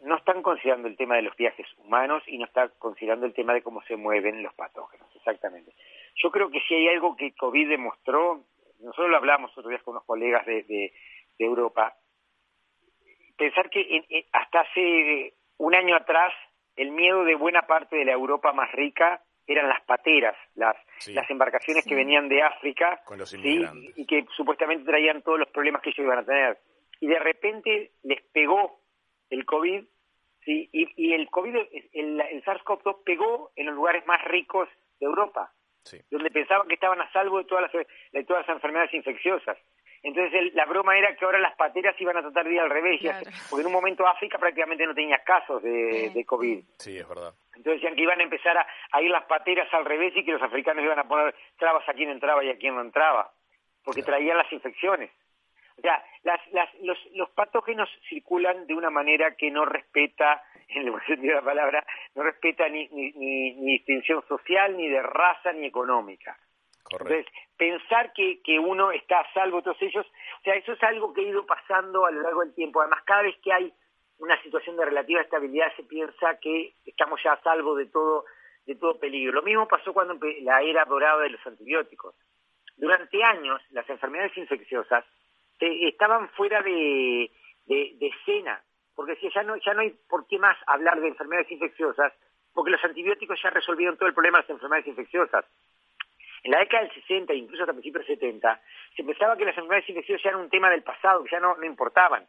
no 0.07 0.17
están 0.17 0.41
considerando 0.41 0.87
el 0.89 0.97
tema 0.97 1.17
de 1.17 1.23
los 1.23 1.37
viajes 1.37 1.67
humanos 1.79 2.23
y 2.27 2.39
no 2.39 2.47
están 2.47 2.71
considerando 2.79 3.27
el 3.27 3.35
tema 3.35 3.55
de 3.55 3.63
cómo 3.63 3.83
se 3.83 3.97
mueven 3.97 4.43
los 4.43 4.55
patógenos, 4.55 5.09
exactamente. 5.17 5.73
Yo 6.17 6.31
creo 6.31 6.51
que 6.51 6.61
si 6.67 6.75
hay 6.75 6.89
algo 6.89 7.17
que 7.17 7.35
COVID 7.35 7.69
demostró, 7.69 8.45
nosotros 8.81 9.11
lo 9.11 9.17
hablamos 9.17 9.57
otro 9.57 9.71
día 9.71 9.81
con 9.81 9.93
unos 9.93 10.05
colegas 10.05 10.47
de, 10.47 10.63
de, 10.63 10.93
Europa, 11.39 11.95
pensar 13.37 13.69
que 13.69 14.27
hasta 14.33 14.61
hace 14.61 15.35
un 15.59 15.75
año 15.75 15.95
atrás 15.95 16.33
el 16.77 16.93
miedo 16.93 17.25
de 17.25 17.35
buena 17.35 17.63
parte 17.67 17.97
de 17.97 18.07
la 18.07 18.13
Europa 18.13 18.53
más 18.53 18.73
rica 18.73 19.23
eran 19.47 19.69
las 19.69 19.83
pateras, 19.83 20.35
las, 20.55 20.77
las 21.09 21.31
embarcaciones 21.31 21.85
que 21.85 21.95
venían 21.95 22.29
de 22.29 22.43
África 22.43 23.03
y 23.95 24.07
que 24.07 24.27
supuestamente 24.35 24.85
traían 24.85 25.23
todos 25.23 25.39
los 25.39 25.49
problemas 25.51 25.83
que 25.83 25.91
ellos 25.91 26.05
iban 26.05 26.19
a 26.19 26.25
tener. 26.25 26.59
Y 27.01 27.07
de 27.07 27.19
repente 27.19 27.93
les 28.03 28.23
pegó 28.33 28.81
el 29.31 29.45
COVID, 29.45 29.85
¿sí? 30.45 30.69
y, 30.73 31.13
el 31.13 31.29
COVID, 31.29 31.55
el, 31.93 32.21
el 32.21 32.45
SARS-CoV-2 32.45 33.05
pegó 33.05 33.53
en 33.55 33.67
los 33.67 33.75
lugares 33.75 34.07
más 34.07 34.25
ricos 34.25 34.69
de 34.99 35.07
Europa, 35.07 35.53
donde 36.11 36.31
pensaban 36.31 36.69
que 36.69 36.75
estaban 36.75 37.01
a 37.01 37.11
salvo 37.13 37.39
de 37.39 37.45
todas 37.45 37.63
las, 37.63 37.87
de 38.13 38.25
todas 38.25 38.47
las 38.47 38.57
enfermedades 38.57 38.95
infecciosas. 38.95 39.57
Entonces 40.03 40.55
la 40.55 40.67
broma 40.67 40.97
era 40.97 41.15
que 41.17 41.25
ahora 41.25 41.39
las 41.39 41.57
pateras 41.57 42.01
iban 42.01 42.17
a 42.17 42.23
tratar 42.23 42.45
de 42.45 42.55
ir 42.55 42.61
al 42.61 42.71
revés, 42.71 43.01
porque 43.51 43.63
en 43.63 43.67
un 43.67 43.73
momento 43.73 44.07
África 44.07 44.39
prácticamente 44.39 44.87
no 44.87 44.95
tenía 44.95 45.19
casos 45.25 45.63
de, 45.63 46.11
de, 46.11 46.25
COVID. 46.25 46.63
Sí, 46.79 46.99
es 46.99 47.09
verdad. 47.09 47.35
Entonces 47.57 47.81
decían 47.81 47.97
que 47.97 48.03
iban 48.03 48.21
a 48.21 48.23
empezar 48.23 48.57
a, 48.57 48.67
a, 48.93 49.03
ir 49.03 49.11
las 49.11 49.25
pateras 49.25 49.73
al 49.73 49.85
revés 49.85 50.13
y 50.17 50.25
que 50.25 50.33
los 50.33 50.43
africanos 50.43 50.85
iban 50.85 50.99
a 50.99 51.09
poner 51.09 51.35
trabas 51.59 51.89
a 51.89 51.95
quien 51.95 52.11
entraba 52.11 52.45
y 52.45 52.51
a 52.51 52.57
quien 52.57 52.75
no 52.75 52.83
entraba, 52.83 53.33
porque 53.85 54.03
traían 54.03 54.39
las 54.39 54.53
infecciones. 54.53 55.11
O 55.79 55.81
sea, 55.81 56.03
las, 56.23 56.41
las, 56.53 56.69
los, 56.83 56.99
los 57.15 57.31
patógenos 57.31 57.89
circulan 58.09 58.67
de 58.67 58.75
una 58.75 58.91
manera 58.91 59.35
que 59.37 59.51
no 59.51 59.65
respeta, 59.65 60.43
en 60.69 60.83
el 60.83 60.91
buen 60.91 61.05
sentido 61.07 61.35
de 61.35 61.41
la 61.41 61.45
palabra, 61.45 61.87
no 62.15 62.23
respeta 62.23 62.69
ni, 62.69 62.89
ni, 62.89 63.13
ni, 63.13 63.73
distinción 63.73 64.23
social, 64.27 64.77
ni 64.77 64.89
de 64.89 65.03
raza, 65.03 65.53
ni 65.53 65.67
económica. 65.67 66.37
Entonces, 66.91 67.27
pensar 67.57 68.13
que, 68.13 68.41
que 68.43 68.59
uno 68.59 68.93
está 68.93 69.21
a 69.21 69.33
salvo 69.33 69.57
de 69.57 69.65
todos 69.65 69.83
ellos, 69.83 70.07
o 70.07 70.43
sea, 70.45 70.55
eso 70.55 70.73
es 70.73 70.83
algo 70.85 71.13
que 71.13 71.23
ha 71.23 71.25
ido 71.25 71.45
pasando 71.45 72.07
a 72.07 72.11
lo 72.11 72.23
largo 72.23 72.43
del 72.43 72.55
tiempo. 72.55 72.81
Además, 72.81 73.03
cada 73.05 73.23
vez 73.23 73.37
que 73.43 73.53
hay 73.53 73.73
una 74.19 74.41
situación 74.43 74.77
de 74.77 74.85
relativa 74.85 75.21
estabilidad, 75.21 75.75
se 75.77 75.83
piensa 75.83 76.39
que 76.41 76.75
estamos 76.85 77.21
ya 77.23 77.33
a 77.33 77.43
salvo 77.43 77.75
de 77.75 77.87
todo, 77.87 78.25
de 78.67 78.75
todo 78.77 78.99
peligro. 78.99 79.33
Lo 79.33 79.43
mismo 79.43 79.67
pasó 79.69 79.93
cuando 79.93 80.19
la 80.43 80.63
era 80.63 80.85
dorada 80.85 81.23
de 81.23 81.31
los 81.31 81.47
antibióticos. 81.47 82.15
durante 82.77 83.23
años 83.23 83.61
las 83.71 83.89
enfermedades 83.89 84.37
infecciosas 84.37 85.05
estaban 85.59 86.29
fuera 86.31 86.63
de, 86.63 87.31
de, 87.67 88.07
escena, 88.07 88.63
porque 88.97 89.17
ya 89.33 89.43
no, 89.43 89.57
ya 89.57 89.75
no 89.75 89.83
hay 89.83 89.91
por 90.09 90.27
qué 90.27 90.39
más 90.39 90.57
hablar 90.67 91.01
de 91.01 91.09
enfermedades 91.09 91.51
infecciosas, 91.53 92.13
porque 92.53 92.71
los 92.71 92.83
antibióticos 92.83 93.41
ya 93.41 93.51
resolvieron 93.51 93.97
todo 93.97 94.09
el 94.09 94.15
problema 94.15 94.39
de 94.39 94.45
las 94.45 94.51
enfermedades 94.51 94.89
infecciosas. 94.89 95.45
En 96.43 96.51
la 96.51 96.61
década 96.61 96.85
del 96.85 96.95
60, 96.95 97.35
incluso 97.35 97.63
hasta 97.63 97.73
principios 97.73 98.07
del 98.07 98.17
70, 98.19 98.61
se 98.97 99.05
pensaba 99.05 99.37
que 99.37 99.45
las 99.45 99.57
enfermedades 99.57 99.89
infecciosas 99.91 100.23
ya 100.25 100.31
eran 100.31 100.41
un 100.41 100.51
tema 100.51 100.71
del 100.71 100.83
pasado, 100.83 101.23
que 101.23 101.31
ya 101.31 101.41
no, 101.41 101.55
no 101.57 101.65
importaban. 101.65 102.27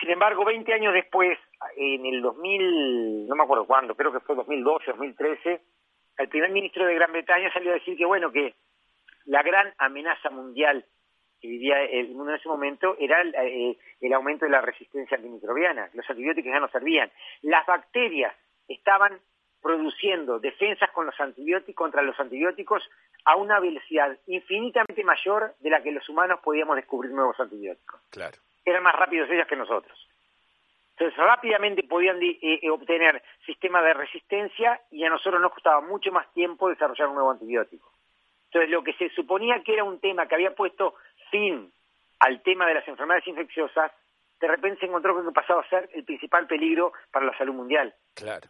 Sin 0.00 0.10
embargo, 0.10 0.44
20 0.44 0.72
años 0.72 0.94
después, 0.94 1.38
en 1.76 2.06
el 2.06 2.22
2000, 2.22 3.28
no 3.28 3.34
me 3.36 3.44
acuerdo 3.44 3.66
cuándo, 3.66 3.94
creo 3.94 4.12
que 4.12 4.20
fue 4.20 4.34
2012, 4.34 4.86
2013, 4.92 5.60
el 6.18 6.28
primer 6.28 6.50
ministro 6.50 6.86
de 6.86 6.94
Gran 6.94 7.12
Bretaña 7.12 7.52
salió 7.52 7.72
a 7.72 7.74
decir 7.74 7.96
que, 7.96 8.04
bueno, 8.04 8.32
que 8.32 8.54
la 9.26 9.42
gran 9.42 9.72
amenaza 9.78 10.30
mundial 10.30 10.84
que 11.44 11.50
vivía 11.50 11.82
el 11.82 12.08
mundo 12.08 12.30
en 12.30 12.38
ese 12.38 12.48
momento 12.48 12.96
era 12.98 13.20
el, 13.20 13.34
eh, 13.34 13.76
el 14.00 14.12
aumento 14.14 14.46
de 14.46 14.50
la 14.50 14.62
resistencia 14.62 15.18
antimicrobiana. 15.18 15.90
Los 15.92 16.08
antibióticos 16.08 16.50
ya 16.50 16.58
no 16.58 16.68
servían. 16.68 17.10
Las 17.42 17.66
bacterias 17.66 18.34
estaban 18.66 19.20
produciendo 19.60 20.38
defensas 20.38 20.90
con 20.92 21.04
los 21.04 21.20
antibióticos, 21.20 21.74
contra 21.74 22.00
los 22.00 22.18
antibióticos 22.18 22.82
a 23.26 23.36
una 23.36 23.60
velocidad 23.60 24.16
infinitamente 24.26 25.04
mayor 25.04 25.54
de 25.60 25.68
la 25.68 25.82
que 25.82 25.92
los 25.92 26.08
humanos 26.08 26.40
podíamos 26.42 26.76
descubrir 26.76 27.12
nuevos 27.12 27.38
antibióticos. 27.38 28.00
Claro. 28.08 28.38
Eran 28.64 28.82
más 28.82 28.96
rápidos 28.96 29.28
ellas 29.30 29.46
que 29.46 29.56
nosotros. 29.56 30.08
Entonces 30.96 31.14
rápidamente 31.18 31.82
podían 31.82 32.22
eh, 32.22 32.38
eh, 32.40 32.70
obtener 32.70 33.22
sistemas 33.44 33.84
de 33.84 33.92
resistencia 33.92 34.80
y 34.90 35.04
a 35.04 35.10
nosotros 35.10 35.42
nos 35.42 35.52
costaba 35.52 35.82
mucho 35.82 36.10
más 36.10 36.32
tiempo 36.32 36.70
desarrollar 36.70 37.08
un 37.08 37.16
nuevo 37.16 37.32
antibiótico. 37.32 37.92
Entonces 38.54 38.70
lo 38.70 38.84
que 38.84 38.92
se 38.92 39.08
suponía 39.10 39.64
que 39.64 39.72
era 39.72 39.82
un 39.82 39.98
tema 39.98 40.28
que 40.28 40.36
había 40.36 40.54
puesto 40.54 40.94
fin 41.34 41.72
al 42.20 42.42
tema 42.42 42.68
de 42.68 42.74
las 42.74 42.86
enfermedades 42.86 43.26
infecciosas, 43.26 43.90
de 44.40 44.46
repente 44.46 44.78
se 44.80 44.86
encontró 44.86 45.16
que 45.16 45.22
pasaba 45.32 45.62
a 45.62 45.68
ser 45.68 45.90
el 45.92 46.04
principal 46.04 46.46
peligro 46.46 46.92
para 47.10 47.26
la 47.26 47.36
salud 47.36 47.54
mundial. 47.54 47.92
Claro. 48.14 48.48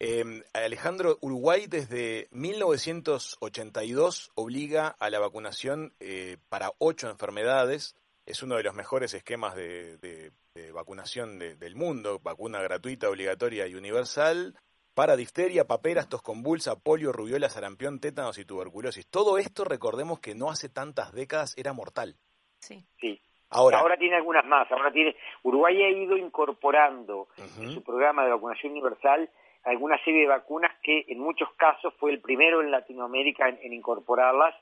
Eh, 0.00 0.24
Alejandro, 0.54 1.18
Uruguay 1.20 1.66
desde 1.68 2.28
1982 2.32 4.32
obliga 4.34 4.96
a 4.98 5.10
la 5.10 5.20
vacunación 5.20 5.92
eh, 6.00 6.38
para 6.48 6.70
ocho 6.78 7.10
enfermedades. 7.10 7.94
Es 8.24 8.42
uno 8.42 8.56
de 8.56 8.62
los 8.62 8.74
mejores 8.74 9.12
esquemas 9.14 9.54
de, 9.54 10.32
vacunación 10.72 11.38
del 11.38 11.76
mundo, 11.76 12.20
vacuna 12.22 12.62
gratuita, 12.62 13.08
obligatoria 13.08 13.66
y 13.66 13.74
universal 13.74 14.54
para 14.94 15.16
difteria, 15.16 15.66
paperas, 15.66 16.08
tos 16.08 16.22
convulsa, 16.22 16.78
polio, 16.78 17.12
rubiola, 17.12 17.48
sarampión, 17.48 18.00
tétanos 18.00 18.38
y 18.38 18.44
tuberculosis. 18.44 19.08
Todo 19.08 19.38
esto, 19.38 19.64
recordemos 19.64 20.20
que 20.20 20.34
no 20.34 20.50
hace 20.50 20.68
tantas 20.68 21.12
décadas 21.12 21.56
era 21.56 21.72
mortal. 21.72 22.16
Sí. 22.58 22.84
Sí. 23.00 23.20
Ahora, 23.50 23.80
ahora 23.80 23.96
tiene 23.98 24.16
algunas 24.16 24.46
más. 24.46 24.70
Ahora 24.72 24.90
tiene 24.90 25.14
Uruguay 25.42 25.82
ha 25.82 25.90
ido 25.90 26.16
incorporando 26.16 27.28
en 27.36 27.70
su 27.70 27.82
programa 27.82 28.24
de 28.24 28.30
vacunación 28.30 28.72
universal 28.72 29.28
alguna 29.64 30.02
serie 30.04 30.22
de 30.22 30.28
vacunas 30.28 30.72
que 30.82 31.04
en 31.08 31.20
muchos 31.20 31.48
casos 31.56 31.94
fue 31.98 32.12
el 32.12 32.20
primero 32.20 32.62
en 32.62 32.70
Latinoamérica 32.70 33.48
en, 33.48 33.72
incorporarlas 33.72 34.54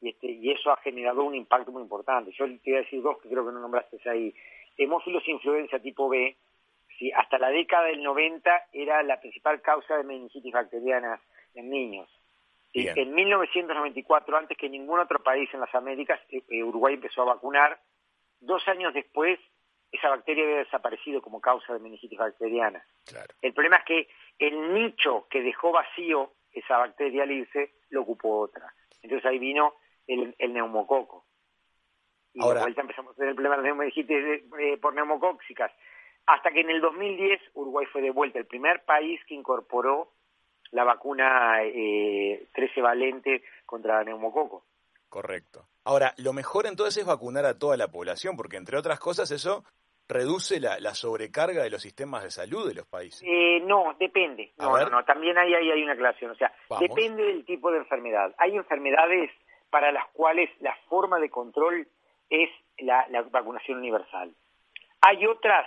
y, 0.00 0.10
este, 0.10 0.30
y 0.30 0.50
eso 0.50 0.70
ha 0.70 0.76
generado 0.78 1.22
un 1.22 1.34
impacto 1.34 1.70
muy 1.70 1.82
importante. 1.82 2.32
Yo 2.32 2.44
te 2.46 2.70
voy 2.70 2.74
a 2.74 2.82
decir 2.82 3.00
dos 3.00 3.18
que 3.22 3.28
creo 3.28 3.46
que 3.46 3.52
no 3.52 3.60
nombraste 3.60 3.98
ahí. 4.10 4.34
Hemófilos 4.76 5.26
influenza 5.28 5.78
tipo 5.78 6.08
B, 6.08 6.36
hasta 7.10 7.38
la 7.38 7.50
década 7.50 7.86
del 7.86 8.02
90 8.02 8.68
era 8.72 9.02
la 9.02 9.20
principal 9.20 9.60
causa 9.60 9.96
de 9.96 10.04
meningitis 10.04 10.52
bacteriana 10.52 11.20
en 11.54 11.70
niños. 11.70 12.08
Y 12.72 12.88
en 12.88 13.14
1994, 13.14 14.36
antes 14.36 14.56
que 14.56 14.68
ningún 14.68 14.98
otro 14.98 15.22
país 15.22 15.48
en 15.52 15.60
las 15.60 15.74
Américas, 15.74 16.20
eh, 16.30 16.42
eh, 16.48 16.62
Uruguay 16.62 16.94
empezó 16.94 17.22
a 17.22 17.34
vacunar. 17.34 17.78
Dos 18.40 18.66
años 18.66 18.94
después, 18.94 19.38
esa 19.90 20.08
bacteria 20.08 20.44
había 20.44 20.56
desaparecido 20.58 21.20
como 21.20 21.40
causa 21.40 21.74
de 21.74 21.80
meningitis 21.80 22.18
bacteriana. 22.18 22.82
El 23.42 23.52
problema 23.52 23.76
es 23.76 23.84
que 23.84 24.08
el 24.38 24.72
nicho 24.72 25.26
que 25.28 25.42
dejó 25.42 25.70
vacío 25.72 26.32
esa 26.50 26.78
bacteria 26.78 27.24
al 27.24 27.30
irse, 27.30 27.74
lo 27.90 28.02
ocupó 28.02 28.40
otra. 28.40 28.72
Entonces 29.02 29.26
ahí 29.26 29.38
vino 29.38 29.74
el, 30.06 30.34
neumococo. 30.52 31.26
Y 32.32 32.42
Ahora, 32.42 32.60
de 32.60 32.64
vuelta 32.64 32.80
empezamos 32.80 33.12
a 33.12 33.16
tener 33.16 33.30
el 33.30 33.34
problema 33.34 33.58
de 33.58 33.74
meningitis 33.74 34.42
eh, 34.58 34.78
por 34.80 34.94
neumocóxicas 34.94 35.72
hasta 36.26 36.50
que 36.50 36.60
en 36.60 36.70
el 36.70 36.80
2010 36.80 37.40
Uruguay 37.54 37.86
fue 37.86 38.02
de 38.02 38.10
vuelta 38.10 38.38
el 38.38 38.46
primer 38.46 38.84
país 38.84 39.20
que 39.26 39.34
incorporó 39.34 40.12
la 40.70 40.84
vacuna 40.84 41.62
eh, 41.64 42.46
13 42.54 42.80
valente 42.80 43.42
contra 43.66 44.02
neumococo. 44.04 44.64
Correcto. 45.08 45.66
Ahora, 45.84 46.14
lo 46.16 46.32
mejor 46.32 46.66
entonces 46.66 46.96
es 46.98 47.06
vacunar 47.06 47.44
a 47.44 47.58
toda 47.58 47.76
la 47.76 47.88
población, 47.88 48.36
porque 48.36 48.56
entre 48.56 48.78
otras 48.78 48.98
cosas 48.98 49.30
eso 49.30 49.64
reduce 50.08 50.58
la, 50.60 50.78
sobrecarga 50.94 51.62
de 51.62 51.70
los 51.70 51.82
sistemas 51.82 52.22
de 52.22 52.30
salud 52.30 52.66
de 52.66 52.74
los 52.74 52.86
países. 52.86 53.22
Eh, 53.22 53.60
no, 53.64 53.94
depende. 53.98 54.52
No, 54.58 54.78
no, 54.78 54.88
no, 54.88 55.04
también 55.04 55.36
ahí, 55.36 55.54
hay 55.54 55.82
una 55.82 55.92
aclaración. 55.92 56.30
O 56.30 56.34
sea, 56.34 56.52
depende 56.80 57.22
del 57.22 57.44
tipo 57.44 57.70
de 57.70 57.78
enfermedad. 57.78 58.34
Hay 58.38 58.56
enfermedades 58.56 59.30
para 59.70 59.92
las 59.92 60.08
cuales 60.12 60.50
la 60.60 60.74
forma 60.88 61.18
de 61.18 61.30
control 61.30 61.86
es 62.30 62.48
la 62.78 63.06
vacunación 63.30 63.78
universal. 63.78 64.34
Hay 65.02 65.26
otras 65.26 65.66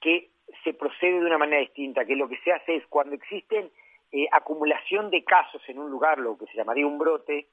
que 0.00 0.30
se 0.64 0.74
procede 0.74 1.20
de 1.20 1.26
una 1.26 1.38
manera 1.38 1.60
distinta, 1.60 2.04
que 2.04 2.16
lo 2.16 2.28
que 2.28 2.38
se 2.38 2.52
hace 2.52 2.76
es 2.76 2.86
cuando 2.86 3.14
existen 3.14 3.70
eh, 4.12 4.26
acumulación 4.32 5.10
de 5.10 5.22
casos 5.24 5.62
en 5.68 5.78
un 5.78 5.90
lugar, 5.90 6.18
lo 6.18 6.36
que 6.36 6.46
se 6.46 6.56
llamaría 6.56 6.86
un 6.86 6.98
brote, 6.98 7.48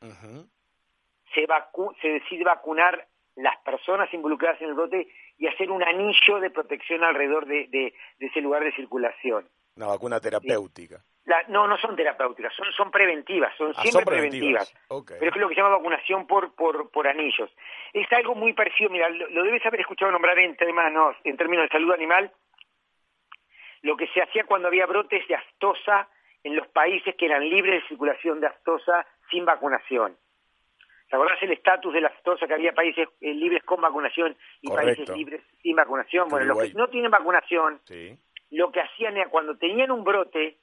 se, 1.34 1.46
se 2.02 2.08
decide 2.08 2.44
vacunar 2.44 3.08
las 3.36 3.58
personas 3.64 4.12
involucradas 4.14 4.60
en 4.62 4.70
el 4.70 4.74
brote 4.74 5.08
y 5.38 5.48
hacer 5.48 5.70
un 5.70 5.84
anillo 5.84 6.40
de 6.40 6.50
protección 6.50 7.04
alrededor 7.04 7.46
de, 7.46 7.94
ese 8.20 8.42
lugar 8.42 8.64
de 8.64 8.74
circulación. 8.74 9.48
Una 9.76 9.88
vacuna 9.88 10.20
terapéutica. 10.20 11.04
No, 11.50 11.68
no 11.68 11.78
son 11.78 11.96
terapéuticas, 11.96 12.54
son, 12.54 12.72
son 12.74 12.90
preventivas, 12.90 13.56
son 13.58 13.74
ah, 13.76 13.82
siempre 13.82 14.06
preventivas. 14.06 14.74
Pero 15.20 15.32
es 15.32 15.38
lo 15.38 15.50
que 15.50 15.56
se 15.56 15.62
llama 15.62 15.76
vacunación 15.76 16.26
por, 16.26 16.56
por, 16.56 16.90
por 16.90 17.08
anillos. 17.08 17.50
Es 17.94 18.12
algo 18.14 18.34
muy 18.36 18.54
parecido, 18.54 18.90
mira, 18.90 19.10
lo, 19.10 19.44
debes 19.44 19.66
haber 19.66 19.82
escuchado 19.82 20.12
nombrar 20.12 20.40
en, 20.40 20.56
términos, 20.56 21.16
en 21.24 21.36
términos 21.36 21.66
de 21.66 21.70
salud 21.70 21.92
animal, 21.92 22.32
lo 23.82 23.98
que 23.98 24.08
se 24.08 24.22
hacía 24.22 24.46
cuando 24.46 24.70
había 24.70 24.86
brotes 24.86 25.28
de 25.28 25.36
aftosa 25.36 26.08
en 26.44 26.56
los 26.56 26.68
países 26.68 27.16
que 27.16 27.26
eran 27.26 27.48
libres 27.48 27.82
de 27.82 27.88
circulación 27.90 28.40
de 28.40 28.48
aftosa 28.48 29.06
sin 29.30 29.44
vacunación. 29.44 30.16
¿Te 31.10 31.16
acordás 31.16 31.42
el 31.42 31.52
estatus 31.52 31.94
de 31.94 32.02
la 32.02 32.10
aftosa 32.10 32.48
que 32.48 32.54
había 32.54 32.74
países 32.74 33.08
eh, 33.22 33.34
libres 33.34 33.64
con 33.64 33.82
vacunación 33.82 34.36
y 34.62 34.70
países 34.70 35.10
libres 35.10 35.42
sin 35.62 35.76
vacunación? 35.76 36.28
Bueno, 36.30 36.54
los 36.54 36.64
que 36.64 36.74
no 36.74 36.90
tienen 36.90 37.12
vacunación, 37.12 37.82
lo 38.52 38.72
que 38.72 38.82
hacían 38.82 39.16
era 39.16 39.30
cuando 39.30 39.58
tenían 39.58 39.92
un 39.92 40.04
brote, 40.04 40.58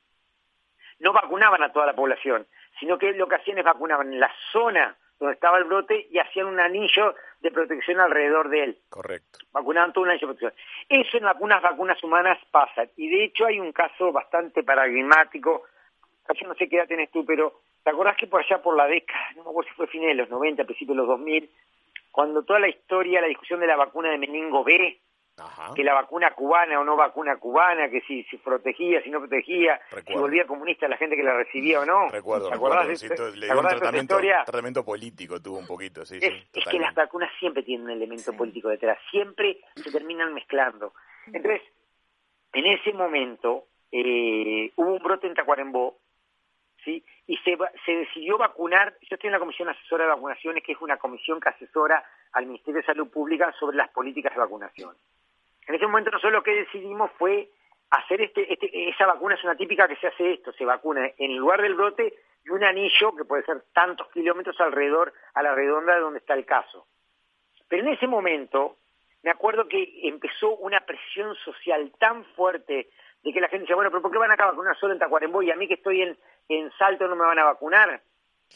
no 1.05 1.13
vacunaban 1.13 1.63
a 1.63 1.71
toda 1.71 1.85
la 1.85 1.95
población, 1.95 2.47
sino 2.81 2.99
que 2.99 3.13
lo 3.13 3.29
que 3.29 3.37
hacían 3.37 3.59
es 3.59 3.65
vacunaban 3.65 4.11
en 4.13 4.21
la 4.21 4.33
zona 4.51 4.97
donde 5.21 5.35
estaba 5.35 5.59
el 5.59 5.65
brote 5.65 6.09
y 6.11 6.19
hacían 6.19 6.47
un 6.47 6.59
anillo 6.59 7.15
de 7.41 7.51
protección 7.51 8.01
alrededor 8.01 8.49
de 8.49 8.65
él. 8.65 8.79
Correcto. 8.89 9.39
Vacunaban 9.53 9.93
todo 9.93 10.05
un 10.05 10.11
anillo 10.11 10.29
de 10.29 10.35
protección. 10.35 10.65
Eso 10.89 11.19
en 11.19 11.27
algunas 11.27 11.63
vacunas 11.63 12.03
humanas 12.03 12.39
pasa. 12.51 12.85
Y 12.97 13.09
de 13.09 13.25
hecho 13.25 13.45
hay 13.45 13.61
un 13.61 13.73
caso 13.73 14.13
bastante 14.13 14.65
paradigmático. 14.65 15.65
Yo 16.35 16.49
no 16.49 16.55
sé 16.55 16.71
qué 16.71 16.77
edad 16.77 16.89
tenés 16.89 17.11
tú, 17.11 17.25
pero 17.27 17.61
¿te 17.83 17.91
acordás 17.91 18.17
que 18.17 18.27
por 18.27 18.43
allá 18.43 18.63
por 18.63 18.75
la 18.75 18.87
década, 18.87 19.33
no 19.37 19.45
me 19.45 19.51
acuerdo 19.51 19.69
si 19.69 19.77
fue 19.77 19.87
fines 19.89 20.09
de 20.09 20.15
los 20.15 20.31
90, 20.31 20.65
principios 20.65 20.97
de 20.97 21.03
los 21.03 21.09
2000, 21.09 21.51
cuando 22.11 22.45
toda 22.45 22.61
la 22.61 22.69
historia, 22.69 23.21
la 23.21 23.27
discusión 23.27 23.61
de 23.61 23.67
la 23.67 23.77
vacuna 23.77 24.11
de 24.11 24.17
meningo 24.17 24.65
B, 24.65 24.99
que 25.75 25.83
la 25.83 25.95
vacuna 25.95 26.33
cubana 26.33 26.81
o 26.81 26.85
no 26.85 26.97
vacuna 26.97 27.37
cubana, 27.37 27.89
que 27.89 28.01
si, 28.03 28.23
si 28.25 28.37
protegía, 28.37 29.03
si 29.03 29.11
no 29.11 29.19
protegía, 29.19 29.81
si 30.07 30.15
volvía 30.15 30.47
comunista 30.47 30.87
la 30.87 30.97
gente 30.97 31.17
que 31.17 31.25
la 31.25 31.35
recibía 31.35 31.81
o 31.81 31.85
no. 31.85 32.09
Recuerdo, 32.09 32.51
recuerdo. 32.51 32.87
de, 32.87 32.97
tratamiento, 32.97 34.19
tratamiento, 34.45 34.85
político 34.85 35.41
tuvo 35.43 35.59
un 35.59 35.67
poquito, 35.67 36.05
sí, 36.05 36.19
es, 36.21 36.35
es 36.53 36.65
que 36.71 36.79
las 36.79 36.95
vacunas 36.95 37.31
siempre 37.41 37.65
tienen 37.65 37.87
un 37.87 37.93
elemento 37.93 38.33
político 38.33 38.69
detrás, 38.69 38.99
siempre 39.11 39.59
se 39.75 39.91
terminan 39.91 40.33
mezclando. 40.33 40.93
Entonces, 41.27 41.63
en 42.53 42.67
ese 42.67 42.93
momento 42.93 43.65
eh, 43.91 44.73
hubo 44.77 44.95
un 44.95 45.03
brote 45.03 45.27
en 45.27 45.35
Tacuarembó, 45.35 45.99
¿sí? 46.85 47.05
y 47.27 47.37
se, 47.39 47.57
se 47.85 47.93
decidió 47.93 48.39
vacunar, 48.39 48.95
yo 49.01 49.15
estoy 49.17 49.29
en 49.29 49.33
la 49.33 49.41
Comisión 49.41 49.69
Asesora 49.69 50.05
de 50.05 50.11
Vacunaciones, 50.11 50.63
que 50.63 50.73
es 50.73 50.81
una 50.81 50.99
comisión 50.99 51.41
que 51.41 51.49
asesora 51.49 52.05
al 52.33 52.47
Ministerio 52.47 52.81
de 52.81 52.87
Salud 52.87 53.09
Pública 53.11 53.53
sobre 53.59 53.77
las 53.77 53.91
políticas 53.91 54.33
de 54.33 54.41
vacunación. 54.41 54.95
En 55.67 55.75
ese 55.75 55.87
momento 55.87 56.11
nosotros 56.11 56.33
lo 56.33 56.43
que 56.43 56.55
decidimos 56.55 57.11
fue 57.19 57.49
hacer 57.91 58.21
este, 58.21 58.53
este, 58.53 58.89
esa 58.89 59.07
vacuna 59.07 59.35
es 59.35 59.45
una 59.45 59.57
típica 59.57 59.89
que 59.89 59.97
se 59.97 60.09
hace 60.09 60.33
esto, 60.33 60.53
se 60.53 60.65
vacuna 60.65 61.11
en 61.19 61.37
lugar 61.37 61.63
del 61.63 61.75
brote 61.75 62.15
y 62.45 62.51
un 62.51 62.65
anillo 62.65 63.15
que 63.17 63.25
puede 63.25 63.45
ser 63.45 63.63
tantos 63.73 64.09
kilómetros 64.11 64.61
alrededor, 64.61 65.13
a 65.35 65.43
la 65.43 65.55
redonda 65.55 65.95
de 65.95 66.01
donde 66.01 66.19
está 66.19 66.35
el 66.35 66.45
caso. 66.45 66.87
Pero 67.69 67.87
en 67.87 67.95
ese 67.95 68.07
momento, 68.07 68.77
me 69.23 69.31
acuerdo 69.31 69.67
que 69.67 70.01
empezó 70.03 70.57
una 70.57 70.81
presión 70.81 71.35
social 71.37 71.91
tan 71.99 72.25
fuerte 72.37 72.91
de 73.23 73.33
que 73.33 73.41
la 73.41 73.49
gente 73.49 73.63
decía, 73.63 73.77
bueno, 73.77 73.91
pero 73.91 74.03
¿por 74.03 74.13
qué 74.13 74.19
van 74.19 74.33
a 74.33 74.37
vacunar 74.37 74.77
solo 74.77 74.93
en 74.93 74.99
Tacuarembó 74.99 75.43
y 75.43 75.51
a 75.51 75.57
mí 75.57 75.67
que 75.67 75.75
estoy 75.75 76.03
en, 76.03 76.19
en 76.49 76.71
Salto 76.73 77.09
no 77.09 77.17
me 77.17 77.25
van 77.25 77.39
a 77.39 77.45
vacunar? 77.45 78.03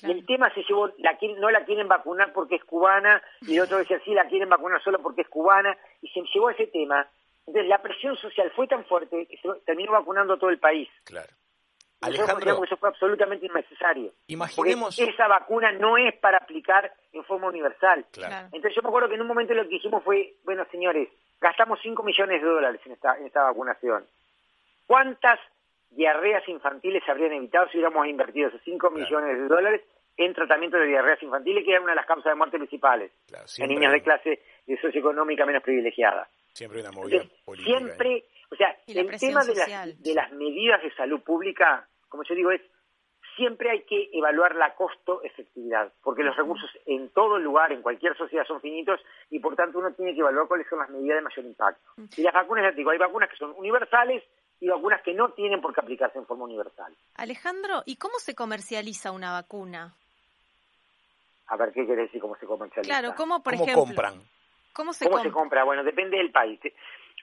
Y 0.03 0.11
el 0.11 0.25
tema 0.27 0.53
se 0.55 0.63
llevó, 0.63 0.89
la, 0.99 1.19
no 1.39 1.51
la 1.51 1.65
quieren 1.65 1.89
vacunar 1.89 2.33
porque 2.33 2.57
es 2.57 2.65
cubana, 2.65 3.23
y 3.43 3.57
el 3.57 3.63
otro 3.63 3.79
decía, 3.79 4.01
sí, 4.05 4.13
la 4.15 4.27
quieren 4.27 4.49
vacunar 4.49 4.83
solo 4.83 5.01
porque 5.01 5.23
es 5.23 5.29
cubana, 5.29 5.77
y 6.03 6.09
se 6.09 6.23
llevó 6.33 6.51
ese 6.51 6.67
tema. 6.69 7.09
Entonces 7.47 7.69
la 7.69 7.81
presión 7.81 8.17
social 8.17 8.53
fue 8.55 8.67
tan 8.67 8.85
fuerte 8.85 9.27
que 9.27 9.39
se 9.39 9.49
terminó 9.65 9.93
vacunando 9.93 10.37
todo 10.37 10.51
el 10.51 10.59
país. 10.59 10.89
Claro. 11.05 11.29
Alejandro, 12.01 12.63
eso 12.63 12.77
fue 12.77 12.91
absolutamente 12.91 13.47
innecesario. 13.47 14.13
Imaginemos... 14.29 14.97
Porque 14.97 15.11
esa 15.11 15.27
vacuna 15.27 15.73
no 15.73 15.97
es 15.97 16.15
para 16.17 16.39
aplicar 16.39 16.93
en 17.13 17.25
forma 17.25 17.49
universal. 17.49 18.07
Entonces 18.53 18.75
yo 18.75 18.83
me 18.83 18.89
acuerdo 18.89 19.09
que 19.09 19.17
en 19.17 19.23
un 19.23 19.27
momento 19.27 19.55
lo 19.55 19.65
que 19.65 19.71
dijimos 19.71 20.05
fue, 20.05 20.37
bueno 20.45 20.65
señores, 20.71 21.09
gastamos 21.41 21.81
5 21.83 22.03
millones 22.05 22.41
de 22.41 22.49
dólares 22.49 22.81
en 22.85 22.93
esta, 22.93 23.17
en 23.17 23.27
esta 23.27 23.43
vacunación. 23.43 24.07
¿Cuántas 24.87 25.41
diarreas 25.91 26.47
infantiles 26.49 27.03
se 27.05 27.11
habrían 27.11 27.33
evitado 27.33 27.69
si 27.69 27.79
hubiéramos 27.79 28.07
invertido 28.07 28.49
esos 28.49 28.61
5 28.65 28.91
millones 28.91 29.39
de 29.39 29.49
dólares 29.49 29.83
en 30.17 30.35
tratamiento 30.35 30.77
de 30.77 30.87
diarreas 30.87 31.23
infantiles, 31.23 31.65
que 31.65 31.71
era 31.71 31.81
una 31.81 31.93
de 31.93 31.97
las 31.97 32.07
causas 32.07 32.33
de 32.33 32.35
muerte 32.35 32.59
principales 32.59 33.13
en 33.59 33.69
niñas 33.69 33.93
de 33.93 34.03
clase 34.03 34.43
socioeconómica 34.83 35.47
menos 35.47 35.63
privilegiada? 35.63 36.29
Siempre 36.53 36.81
una 36.81 36.91
movida 36.91 37.23
política. 37.45 37.79
Siempre, 37.79 38.25
o 38.51 38.57
sea, 38.57 38.77
el 38.87 39.19
tema 39.19 39.45
de 39.45 39.55
las, 39.55 40.03
de 40.03 40.15
las 40.15 40.33
medidas 40.33 40.83
de 40.83 40.93
salud 40.95 41.21
pública, 41.23 41.89
como 42.09 42.25
yo 42.25 42.35
digo, 42.35 42.51
es 42.51 42.61
siempre 43.39 43.71
hay 43.71 43.83
que 43.83 44.11
evaluar 44.13 44.57
la 44.57 44.75
costo-efectividad, 44.75 45.93
porque 46.03 46.25
los 46.25 46.37
recursos 46.37 46.69
en 46.87 47.09
todo 47.11 47.39
lugar, 47.39 47.71
en 47.73 47.83
cualquier 47.83 48.17
sociedad, 48.17 48.45
son 48.45 48.61
finitos 48.61 49.01
y 49.31 49.39
por 49.39 49.55
tanto 49.55 49.79
uno 49.79 49.93
tiene 49.93 50.13
que 50.13 50.21
evaluar 50.21 50.49
cuáles 50.49 50.67
son 50.69 50.81
las 50.81 50.91
medidas 50.91 51.19
de 51.19 51.23
mayor 51.23 51.45
impacto. 51.45 51.91
Y 52.17 52.23
las 52.23 52.35
vacunas, 52.35 52.65
ya 52.65 52.73
digo, 52.73 52.91
hay 52.91 52.99
vacunas 52.99 53.31
que 53.31 53.37
son 53.37 53.55
universales 53.57 54.25
y 54.61 54.69
vacunas 54.69 55.03
que 55.03 55.15
no 55.15 55.31
tienen 55.31 55.61
por 55.61 55.75
qué 55.75 55.81
aplicarse 55.81 56.19
en 56.19 56.27
forma 56.27 56.45
universal. 56.45 56.95
Alejandro, 57.15 57.83
¿y 57.87 57.97
cómo 57.97 58.19
se 58.19 58.35
comercializa 58.35 59.13
una 59.13 59.33
vacuna? 59.33 59.95
A 61.47 61.57
ver, 61.57 61.73
¿qué 61.73 61.87
quiere 61.87 62.03
decir 62.03 62.21
cómo 62.21 62.37
se 62.37 62.47
comercializa? 62.47 62.93
Claro, 62.93 63.15
¿cómo, 63.17 63.43
por 63.43 63.55
¿Cómo 63.55 63.65
ejemplo? 63.65 63.85
compran? 63.85 64.15
¿Cómo 64.73 64.93
se, 64.93 65.09
¿Cómo 65.09 65.23
se 65.23 65.31
compra? 65.31 65.65
Bueno, 65.65 65.83
depende 65.83 66.17
del 66.19 66.31
país. 66.31 66.61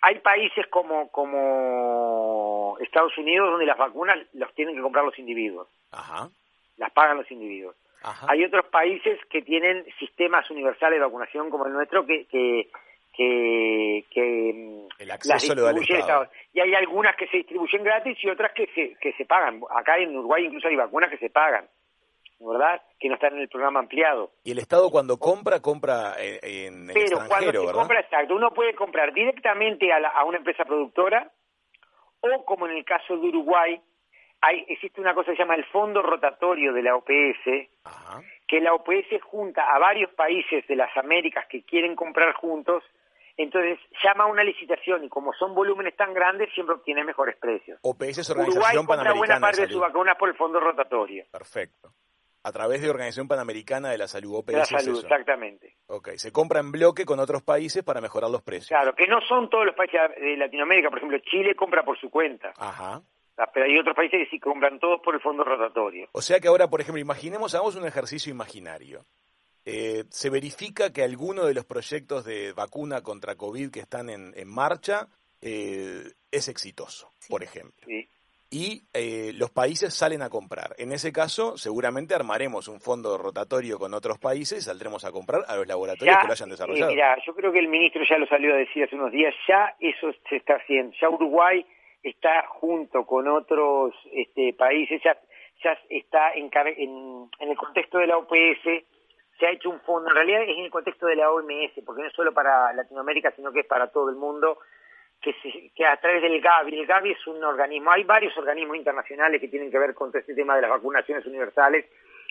Hay 0.02 0.20
países 0.20 0.66
como, 0.68 1.10
como 1.10 2.78
Estados 2.82 3.18
Unidos 3.18 3.50
donde 3.52 3.66
las 3.66 3.78
vacunas 3.78 4.18
las 4.34 4.54
tienen 4.54 4.76
que 4.76 4.82
comprar 4.82 5.06
los 5.06 5.18
individuos. 5.20 5.68
Ajá. 5.92 6.30
Las 6.78 6.92
pagan 6.92 7.18
los 7.18 7.32
individuos. 7.32 7.76
Ajá. 8.02 8.28
Hay 8.30 8.44
otros 8.44 8.66
países 8.68 9.20
que 9.30 9.42
tienen 9.42 9.86
sistemas 10.00 10.50
universales 10.50 11.00
de 11.00 11.06
vacunación 11.06 11.50
como 11.50 11.66
el 11.66 11.74
nuestro 11.74 12.06
que, 12.06 12.26
que, 12.26 12.70
que, 13.16 14.06
que 14.12 14.88
el 15.00 15.12
acceso 15.12 15.56
lo 15.56 15.64
da 15.64 15.72
el 15.72 15.78
Estado. 15.78 16.28
Y 16.54 16.60
hay 16.60 16.74
algunas 16.76 17.16
que 17.16 17.28
se 17.28 17.38
distribuyen 17.38 17.84
gratis 17.84 18.18
y 18.22 18.30
otras 18.30 18.52
que 18.54 18.68
se, 18.76 18.96
que 19.00 19.14
se 19.14 19.26
pagan. 19.26 19.62
Acá 19.70 19.98
en 19.98 20.16
Uruguay 20.16 20.46
incluso 20.46 20.68
hay 20.68 20.76
vacunas 20.76 21.10
que 21.10 21.18
se 21.18 21.30
pagan. 21.30 21.68
¿verdad? 22.40 22.82
Que 23.00 23.08
no 23.08 23.16
están 23.16 23.34
en 23.34 23.42
el 23.42 23.48
programa 23.48 23.80
ampliado. 23.80 24.32
Y 24.44 24.52
el 24.52 24.60
Estado 24.60 24.92
cuando 24.92 25.18
compra, 25.18 25.62
compra 25.62 26.16
en, 26.20 26.90
en 26.90 26.94
Pero 26.94 27.20
cuando 27.28 27.52
se 27.52 27.58
¿verdad? 27.60 27.74
compra, 27.74 28.00
exacto, 28.02 28.36
uno 28.36 28.52
puede 28.54 28.76
comprar 28.76 29.14
directamente 29.14 29.92
a, 29.92 30.00
la, 30.00 30.10
a, 30.10 30.26
una 30.26 30.38
empresa 30.38 30.66
productora 30.66 31.32
o, 32.20 32.46
como 32.46 32.68
en 32.68 32.78
el 32.78 32.86
caso 32.86 33.18
de 33.18 33.28
Uruguay, 33.28 33.80
hay, 34.42 34.66
existe 34.68 35.02
una 35.02 35.14
cosa 35.14 35.32
que 35.32 35.38
se 35.38 35.44
llama 35.44 35.56
el 35.56 35.66
Fondo 35.66 36.02
Rotatorio 36.02 36.74
de 36.74 36.84
la 36.84 36.96
OPS, 36.96 37.70
Ajá. 37.84 38.22
que 38.48 38.60
la 38.60 38.74
OPS 38.74 39.22
junta 39.24 39.64
a 39.74 39.80
varios 39.80 40.12
países 40.12 40.68
de 40.68 40.76
las 40.76 40.96
Américas 40.98 41.46
que 41.48 41.64
quieren 41.64 41.96
comprar 41.96 42.34
juntos, 42.34 42.84
entonces 43.38 43.80
llama 44.04 44.26
a 44.26 44.28
una 44.28 44.44
licitación 44.44 45.04
y 45.04 45.10
como 45.10 45.34
son 45.34 45.54
volúmenes 45.54 45.96
tan 45.96 46.14
grandes, 46.14 46.50
siempre 46.54 46.76
obtiene 46.76 47.04
mejores 47.04 47.36
precios. 47.38 47.80
OPS 47.82 48.20
es 48.20 48.30
Organización 48.30 48.64
Uruguay 48.64 48.76
compra 48.78 49.14
buena 49.14 49.40
parte 49.40 49.62
de, 49.62 49.68
de 49.68 49.74
sus 49.74 49.82
vacunas 49.82 50.16
por 50.18 50.30
el 50.30 50.36
Fondo 50.36 50.60
Rotatorio. 50.60 51.26
Perfecto 51.32 51.94
a 52.46 52.52
través 52.52 52.80
de 52.80 52.92
Organización 52.92 53.28
Panamericana 53.28 53.90
de 53.90 53.98
la 53.98 54.08
Salud, 54.08 54.36
OPS. 54.36 54.52
De 54.52 54.58
la 54.58 54.66
salud, 54.66 55.00
exactamente. 55.02 55.78
Ok, 55.88 56.10
se 56.18 56.32
compra 56.32 56.60
en 56.60 56.72
bloque 56.72 57.04
con 57.04 57.20
otros 57.20 57.42
países 57.42 57.84
para 57.84 58.02
mejorar 58.02 58.30
los 58.30 58.44
precios. 58.44 58.68
Claro, 58.68 58.94
que 58.94 59.08
no 59.08 59.20
son 59.22 59.50
todos 59.50 59.66
los 59.66 59.74
países 59.74 60.00
de 60.22 60.38
Latinoamérica, 60.38 60.90
por 60.90 61.00
ejemplo, 61.00 61.18
Chile 61.26 61.56
compra 61.56 61.84
por 61.84 62.00
su 62.00 62.12
cuenta. 62.12 62.54
Ajá. 62.60 63.02
Pero 63.52 63.66
hay 63.66 63.78
otros 63.80 63.96
países 63.96 64.20
que 64.20 64.30
sí 64.30 64.40
compran 64.40 64.80
todos 64.80 65.02
por 65.02 65.16
el 65.16 65.22
fondo 65.22 65.44
rotatorio. 65.44 66.08
O 66.12 66.22
sea 66.22 66.40
que 66.40 66.48
ahora, 66.48 66.70
por 66.70 66.82
ejemplo, 66.82 67.02
imaginemos, 67.02 67.56
hagamos 67.56 67.76
un 67.76 67.88
ejercicio 67.88 68.32
imaginario. 68.32 69.06
Eh, 69.66 70.04
se 70.10 70.30
verifica 70.30 70.94
que 70.94 71.04
alguno 71.04 71.46
de 71.46 71.54
los 71.56 71.66
proyectos 71.66 72.24
de 72.26 72.54
vacuna 72.54 73.02
contra 73.02 73.36
COVID 73.36 73.72
que 73.72 73.80
están 73.80 74.10
en, 74.10 74.34
en 74.36 74.48
marcha 74.48 75.08
eh, 75.42 76.04
es 76.32 76.48
exitoso, 76.48 77.10
Sí. 77.20 77.32
por 77.32 77.44
ejemplo. 77.44 77.86
Sí. 77.88 78.08
y 78.52 78.84
eh, 78.94 79.32
los 79.34 79.50
países 79.52 79.94
salen 79.94 80.22
a 80.22 80.30
comprar. 80.30 80.76
En 80.78 80.92
ese 80.94 81.12
caso, 81.12 81.58
seguramente 81.58 82.14
armaremos 82.16 82.68
un 82.70 82.80
fondo 82.80 83.18
rotatorio 83.18 83.78
con 83.80 83.94
otros 83.94 84.18
países 84.20 84.60
y 84.60 84.62
saldremos 84.62 85.04
a 85.04 85.12
comprar 85.12 85.42
a 85.48 85.56
los 85.58 85.68
laboratorios 85.68 86.16
Ya, 86.16 86.22
que 86.22 86.28
lo 86.28 86.34
hayan 86.34 86.50
eh, 86.50 86.52
desarrollado. 86.52 86.92
mira, 86.92 87.18
yo 87.26 87.34
creo 87.36 87.52
que 87.52 87.60
el 87.60 87.68
ministro 87.68 88.04
ya 88.08 88.18
lo 88.18 88.28
salió 88.28 88.54
a 88.54 88.58
decir 88.58 88.84
hace 88.84 88.96
unos 88.96 89.12
días, 89.12 89.34
ya 89.48 89.76
eso 89.80 90.08
se 90.30 90.38
está 90.38 90.54
haciendo. 90.56 90.96
Ya 91.02 91.10
Uruguay 91.10 91.66
está 92.04 92.46
junto 92.48 93.06
con 93.06 93.28
otros 93.28 93.94
este, 94.14 94.54
países, 94.54 95.02
ya, 95.04 95.20
ya 95.64 95.78
está 95.90 96.32
en, 96.34 96.50
en 97.40 97.50
el 97.50 97.58
contexto 97.58 97.98
de 97.98 98.08
la 98.08 98.18
OPS, 98.20 98.86
se 99.40 99.48
ha 99.48 99.52
hecho 99.52 99.70
un 99.70 99.80
fondo, 99.82 100.10
en 100.10 100.16
realidad 100.16 100.42
es 100.44 100.58
en 100.58 100.66
el 100.66 100.72
contexto 100.72 101.06
de 101.08 101.16
la 101.16 101.32
OMS, 101.32 101.72
porque 101.86 102.02
no 102.02 102.08
es 102.08 102.14
solo 102.14 102.34
para 102.34 102.72
Latinoamérica, 102.74 103.32
sino 103.32 103.52
que 103.52 103.62
es 103.62 103.66
para 103.68 103.88
todo 103.88 104.10
el 104.10 104.16
mundo, 104.16 104.60
que, 105.22 105.34
se- 105.42 105.72
que 105.76 105.86
a 105.86 105.98
través 105.98 106.22
del 106.22 106.40
Gavi, 106.42 106.78
el 106.80 106.86
Gavi 106.86 107.12
es 107.12 107.28
un 107.28 107.44
organismo, 107.44 107.92
hay 107.92 108.04
varios 108.04 108.38
organismos 108.38 108.78
internacionales 108.78 109.42
que 109.42 109.48
tienen 109.48 109.72
que 109.72 109.80
ver 109.80 109.94
con 109.94 110.10
todo 110.12 110.20
este 110.20 110.36
tema 110.36 110.56
de 110.56 110.62
las 110.62 110.72
vacunaciones 110.72 111.26
universales, 111.26 111.86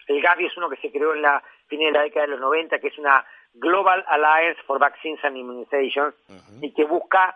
el 0.08 0.20
Gavi 0.22 0.46
es 0.46 0.56
uno 0.56 0.68
que 0.68 0.76
se 0.76 0.90
creó 0.92 1.14
en 1.14 1.22
la 1.22 1.42
fin 1.66 1.80
de 1.80 1.90
la 1.90 2.02
década 2.02 2.26
de 2.26 2.32
los 2.32 2.40
90, 2.40 2.78
que 2.78 2.88
es 2.88 2.98
una 2.98 3.24
Global 3.54 4.04
Alliance 4.08 4.60
for 4.66 4.78
Vaccines 4.78 5.22
and 5.24 5.36
Immunizations, 5.36 6.14
y 6.62 6.72
que 6.74 6.84
busca 6.84 7.34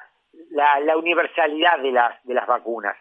la, 0.50 0.78
la 0.80 0.96
universalidad 0.96 1.78
de 1.78 1.92
las, 1.92 2.22
de 2.24 2.34
las 2.34 2.46
vacunas. 2.46 2.96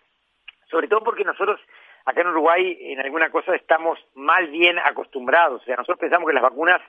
Sobre 0.70 0.88
todo 0.88 1.04
porque 1.04 1.24
nosotros 1.24 1.60
acá 2.08 2.22
en 2.22 2.28
Uruguay 2.28 2.78
en 2.82 3.00
alguna 3.00 3.30
cosa 3.30 3.56
estamos 3.56 4.00
mal 4.16 4.48
bien 4.48 4.80
acostumbrados. 4.80 5.62
O 5.62 5.66
sea, 5.66 5.76
nosotros 5.76 6.00
pensamos 6.00 6.28
que 6.28 6.34
las 6.34 6.44
vacunas 6.44 6.82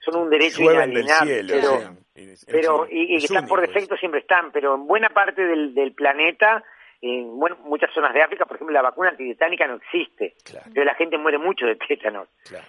son 0.00 0.16
un 0.16 0.28
derecho 0.30 0.62
inalienable, 0.62 1.44
pero, 1.48 1.80
es- 2.14 2.44
pero 2.50 2.84
es- 2.84 2.92
y, 2.92 3.12
y 3.12 3.16
es 3.16 3.24
están 3.24 3.46
por 3.46 3.60
defecto 3.60 3.96
siempre 3.96 4.20
están, 4.20 4.52
pero 4.52 4.74
en 4.74 4.86
buena 4.86 5.08
parte 5.10 5.42
del, 5.46 5.74
del 5.74 5.92
planeta, 5.94 6.62
en 7.00 7.38
bueno, 7.38 7.56
muchas 7.64 7.92
zonas 7.94 8.12
de 8.12 8.22
África, 8.22 8.44
por 8.46 8.56
ejemplo, 8.56 8.74
la 8.74 8.82
vacuna 8.82 9.10
antitetánica 9.10 9.66
no 9.66 9.76
existe. 9.76 10.34
Claro, 10.44 10.66
Pero 10.72 10.84
la 10.86 10.94
gente 10.94 11.18
muere 11.18 11.38
mucho 11.38 11.66
de 11.66 11.76
tétanos. 11.76 12.28
claro, 12.48 12.66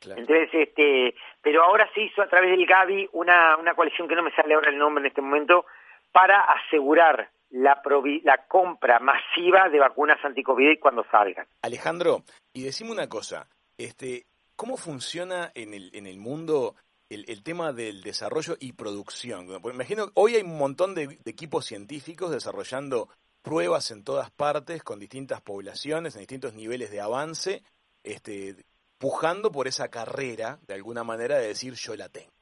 claro. 0.00 0.20
Entonces, 0.20 0.48
este, 0.52 1.14
pero 1.42 1.62
ahora 1.64 1.88
se 1.94 2.02
hizo 2.02 2.22
a 2.22 2.28
través 2.28 2.50
del 2.50 2.66
Gavi 2.66 3.08
una, 3.12 3.56
una 3.56 3.74
coalición 3.74 4.08
que 4.08 4.14
no 4.14 4.22
me 4.22 4.32
sale 4.34 4.54
ahora 4.54 4.70
el 4.70 4.78
nombre 4.78 5.02
en 5.02 5.06
este 5.08 5.20
momento 5.22 5.66
para 6.12 6.40
asegurar 6.40 7.28
la, 7.52 7.82
provi- 7.82 8.22
la 8.24 8.46
compra 8.48 8.98
masiva 8.98 9.68
de 9.68 9.78
vacunas 9.78 10.18
anticovid 10.24 10.80
cuando 10.80 11.04
salgan. 11.10 11.46
Alejandro, 11.62 12.24
y 12.52 12.62
decime 12.62 12.90
una 12.90 13.08
cosa, 13.08 13.46
este, 13.78 14.26
¿cómo 14.56 14.76
funciona 14.76 15.52
en 15.54 15.74
el, 15.74 15.90
en 15.94 16.06
el 16.06 16.18
mundo 16.18 16.74
el, 17.08 17.42
tema 17.42 17.72
del 17.72 18.02
desarrollo 18.02 18.56
y 18.58 18.72
producción? 18.72 19.46
Porque 19.60 19.76
imagino, 19.76 20.10
hoy 20.14 20.36
hay 20.36 20.42
un 20.42 20.56
montón 20.56 20.94
de, 20.94 21.06
de 21.06 21.30
equipos 21.30 21.66
científicos 21.66 22.30
desarrollando 22.30 23.08
pruebas 23.42 23.90
en 23.90 24.02
todas 24.04 24.30
partes, 24.30 24.82
con 24.82 24.98
distintas 24.98 25.40
poblaciones, 25.42 26.14
en 26.14 26.20
distintos 26.20 26.54
niveles 26.54 26.90
de 26.90 27.00
avance, 27.00 27.62
este, 28.02 28.56
pujando 28.98 29.50
por 29.52 29.68
esa 29.68 29.88
carrera, 29.88 30.58
de 30.66 30.74
alguna 30.74 31.04
manera, 31.04 31.36
de 31.36 31.48
decir 31.48 31.74
yo 31.74 31.96
la 31.96 32.08
tengo. 32.08 32.32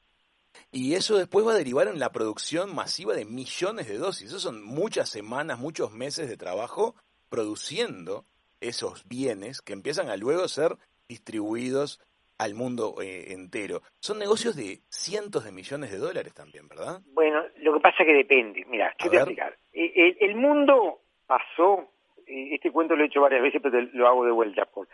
Y 0.73 0.95
eso 0.95 1.17
después 1.17 1.47
va 1.47 1.53
a 1.53 1.57
derivar 1.59 1.89
en 1.89 1.99
la 1.99 2.13
producción 2.13 2.75
masiva 2.75 3.15
de 3.15 3.25
millones 3.25 3.89
de 3.89 3.99
dosis. 3.99 4.29
Eso 4.29 4.39
son 4.39 4.63
muchas 4.63 5.09
semanas, 5.09 5.59
muchos 5.59 5.93
meses 5.93 6.29
de 6.29 6.37
trabajo 6.37 6.95
produciendo 7.29 8.25
esos 8.61 9.09
bienes 9.09 9.63
que 9.63 9.73
empiezan 9.73 10.11
a 10.11 10.17
luego 10.17 10.47
ser 10.49 10.77
distribuidos 11.09 12.01
al 12.39 12.55
mundo 12.55 12.97
eh, 13.03 13.33
entero. 13.33 13.83
Son 14.01 14.19
negocios 14.19 14.57
de 14.57 14.81
cientos 14.89 15.45
de 15.45 15.53
millones 15.53 15.91
de 15.91 15.99
dólares 15.99 16.33
también, 16.35 16.69
¿verdad? 16.69 17.01
Bueno, 17.13 17.43
lo 17.59 17.75
que 17.75 17.81
pasa 17.81 18.03
es 18.03 18.07
que 18.07 18.15
depende. 18.15 18.65
Mira, 18.67 18.95
A 18.99 19.05
yo 19.05 19.11
te 19.11 19.17
voy 19.17 19.17
a 19.17 19.25
ver. 19.25 19.33
explicar. 19.33 19.59
Eh, 19.73 19.93
eh, 19.95 20.17
El, 20.21 20.37
mundo 20.37 21.01
pasó, 21.27 21.91
este 22.27 22.71
cuento 22.71 22.97
lo 22.97 23.05
he 23.05 23.09
hecho 23.09 23.21
varias 23.21 23.43
veces, 23.43 23.61
pero 23.63 23.81
lo 23.81 24.09
hago 24.09 24.25
de 24.25 24.33
vuelta. 24.33 24.65
Por. 24.67 24.89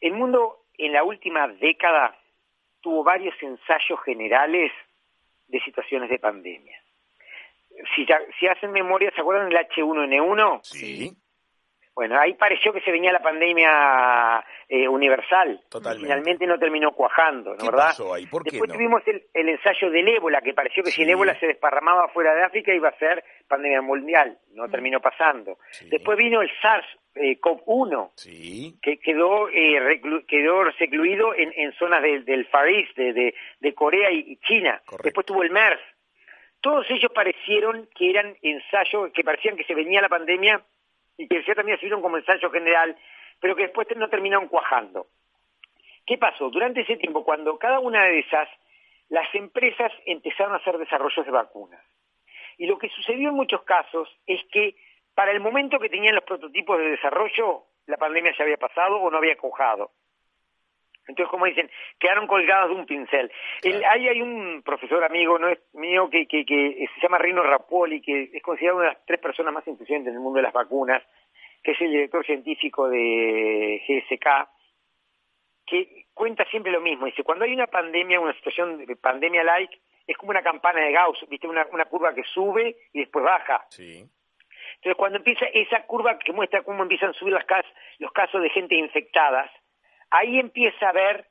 El 0.00 0.14
mundo 0.14 0.64
en 0.76 0.92
la 0.92 1.04
última 1.04 1.46
década 1.46 2.18
tuvo 2.84 3.02
varios 3.02 3.34
ensayos 3.42 3.98
generales 4.04 4.70
de 5.48 5.58
situaciones 5.60 6.08
de 6.10 6.18
pandemia. 6.20 6.78
Si, 7.96 8.06
ya- 8.06 8.20
si 8.38 8.46
hacen 8.46 8.70
memoria, 8.70 9.10
¿se 9.14 9.20
acuerdan 9.20 9.48
del 9.48 9.58
H1N1? 9.58 10.60
Sí, 10.62 11.10
Bueno, 11.96 12.18
ahí 12.20 12.34
pareció 12.34 12.72
que 12.72 12.80
se 12.82 12.90
venía 12.90 13.12
la 13.12 13.22
pandemia 13.22 14.44
eh, 14.68 14.88
universal. 14.88 15.60
Totalmente. 15.70 16.06
Finalmente 16.06 16.46
no 16.46 16.58
terminó 16.58 16.90
cuajando, 16.92 17.50
¿no 17.52 17.56
¿Qué 17.56 17.66
verdad? 17.66 17.86
pasó 17.86 18.12
ahí? 18.14 18.26
¿Por 18.26 18.42
qué 18.44 18.50
Después 18.50 18.68
no? 18.68 18.74
tuvimos 18.74 19.02
el, 19.06 19.22
el 19.32 19.48
ensayo 19.48 19.90
del 19.90 20.08
ébola, 20.08 20.40
que 20.40 20.54
pareció 20.54 20.82
que 20.82 20.90
Sí. 20.90 20.96
si 20.96 21.02
el 21.04 21.10
ébola 21.10 21.38
se 21.40 21.46
desparramaba 21.46 22.08
fuera 22.08 22.34
de 22.34 22.42
África 22.44 22.72
iba 22.74 22.88
a 22.88 22.98
ser 22.98 23.24
pandemia 23.48 23.80
mundial. 23.80 24.38
No 24.54 24.68
terminó 24.68 25.00
pasando. 25.00 25.58
Sí. 25.70 25.88
Después 25.88 26.18
vino 26.18 26.42
el 26.42 26.50
SARS 26.60 26.86
eh, 27.16 27.38
COP1, 27.40 28.10
Sí. 28.16 28.76
que 28.82 28.98
quedó 28.98 29.48
eh, 29.48 29.78
reclu- 29.80 30.24
quedó 30.26 30.64
recluido 30.64 31.34
en, 31.34 31.52
en 31.56 31.72
zonas 31.74 32.02
del, 32.02 32.24
del 32.24 32.46
Far 32.46 32.68
East, 32.68 32.96
de, 32.96 33.12
de, 33.12 33.34
de 33.60 33.74
Corea 33.74 34.10
y, 34.10 34.18
y 34.32 34.36
China. 34.38 34.80
Correcto. 34.84 35.04
Después 35.04 35.26
tuvo 35.26 35.42
el 35.42 35.50
MERS. 35.50 35.80
Todos 36.60 36.90
ellos 36.90 37.12
parecieron 37.14 37.88
que 37.94 38.10
eran 38.10 38.36
ensayos, 38.42 39.12
que 39.12 39.22
parecían 39.22 39.56
que 39.56 39.64
se 39.64 39.74
venía 39.74 40.00
la 40.00 40.08
pandemia 40.08 40.62
y 41.18 41.28
que 41.28 41.42
ya 41.46 41.54
también 41.54 41.78
sirvieron 41.78 42.02
como 42.02 42.16
ensayo 42.16 42.50
general, 42.50 42.96
pero 43.38 43.54
que 43.54 43.64
después 43.64 43.86
no 43.96 44.08
terminaron 44.08 44.48
cuajando. 44.48 45.06
¿Qué 46.06 46.18
pasó? 46.18 46.50
Durante 46.50 46.80
ese 46.80 46.96
tiempo, 46.96 47.24
cuando 47.24 47.58
cada 47.58 47.80
una 47.80 48.04
de 48.04 48.18
esas, 48.20 48.48
las 49.08 49.32
empresas 49.34 49.92
empezaron 50.06 50.54
a 50.54 50.56
hacer 50.56 50.76
desarrollos 50.78 51.24
de 51.24 51.30
vacunas. 51.32 51.80
Y 52.58 52.66
lo 52.66 52.78
que 52.78 52.88
sucedió 52.88 53.28
en 53.30 53.34
muchos 53.34 53.62
casos 53.62 54.08
es 54.26 54.40
que 54.50 54.74
para 55.14 55.32
el 55.32 55.40
momento 55.40 55.78
que 55.78 55.88
tenían 55.88 56.14
los 56.14 56.24
prototipos 56.24 56.78
de 56.78 56.90
desarrollo, 56.90 57.64
la 57.86 57.96
pandemia 57.96 58.32
ya 58.36 58.44
había 58.44 58.56
pasado 58.56 58.96
o 58.96 59.10
no 59.10 59.18
había 59.18 59.36
cojado. 59.36 59.90
Entonces, 61.06 61.30
como 61.30 61.44
dicen, 61.44 61.70
quedaron 61.98 62.26
colgados 62.26 62.70
de 62.70 62.76
un 62.76 62.86
pincel. 62.86 63.30
El- 63.62 63.84
ahí 63.84 64.08
hay 64.08 64.22
un 64.22 64.62
profesor 64.64 65.04
amigo 65.04 65.38
no 65.38 65.48
es 65.48 65.58
mío 65.74 66.08
que, 66.08 66.26
que, 66.26 66.46
que 66.46 66.86
se 66.94 67.00
llama 67.02 67.18
Rino 67.18 67.42
Rapoli, 67.42 68.00
que 68.00 68.30
es 68.32 68.42
considerado 68.42 68.78
una 68.78 68.88
de 68.88 68.94
las 68.94 69.04
tres 69.04 69.20
personas 69.20 69.52
más 69.52 69.66
influyentes 69.68 70.08
en 70.10 70.14
el 70.14 70.20
mundo 70.20 70.38
de 70.38 70.44
las 70.44 70.52
vacunas, 70.54 71.02
que 71.62 71.72
es 71.72 71.80
el 71.82 71.90
director 71.90 72.24
científico 72.24 72.88
de 72.88 73.82
GSK, 73.86 74.48
que 75.66 76.06
cuenta 76.14 76.44
siempre 76.46 76.72
lo 76.72 76.80
mismo. 76.80 77.06
Dice, 77.06 77.22
cuando 77.22 77.44
hay 77.44 77.52
una 77.52 77.66
pandemia, 77.66 78.20
una 78.20 78.34
situación 78.34 78.84
de 78.84 78.96
pandemia-like, 78.96 79.78
es 80.06 80.16
como 80.16 80.30
una 80.30 80.42
campana 80.42 80.80
de 80.80 80.92
Gauss, 80.92 81.24
¿viste? 81.28 81.46
Una, 81.46 81.66
una 81.72 81.84
curva 81.86 82.14
que 82.14 82.22
sube 82.24 82.76
y 82.92 83.00
después 83.00 83.24
baja. 83.24 83.64
Sí. 83.70 84.04
Entonces, 84.84 84.98
cuando 84.98 85.16
empieza 85.16 85.46
esa 85.46 85.86
curva 85.86 86.18
que 86.18 86.32
muestra 86.34 86.62
cómo 86.62 86.82
empiezan 86.82 87.08
a 87.10 87.14
subir 87.14 87.32
las 87.32 87.46
cas- 87.46 87.64
los 87.98 88.12
casos 88.12 88.42
de 88.42 88.50
gente 88.50 88.74
infectadas, 88.74 89.50
ahí 90.10 90.38
empieza 90.38 90.86
a 90.86 90.90
haber 90.90 91.24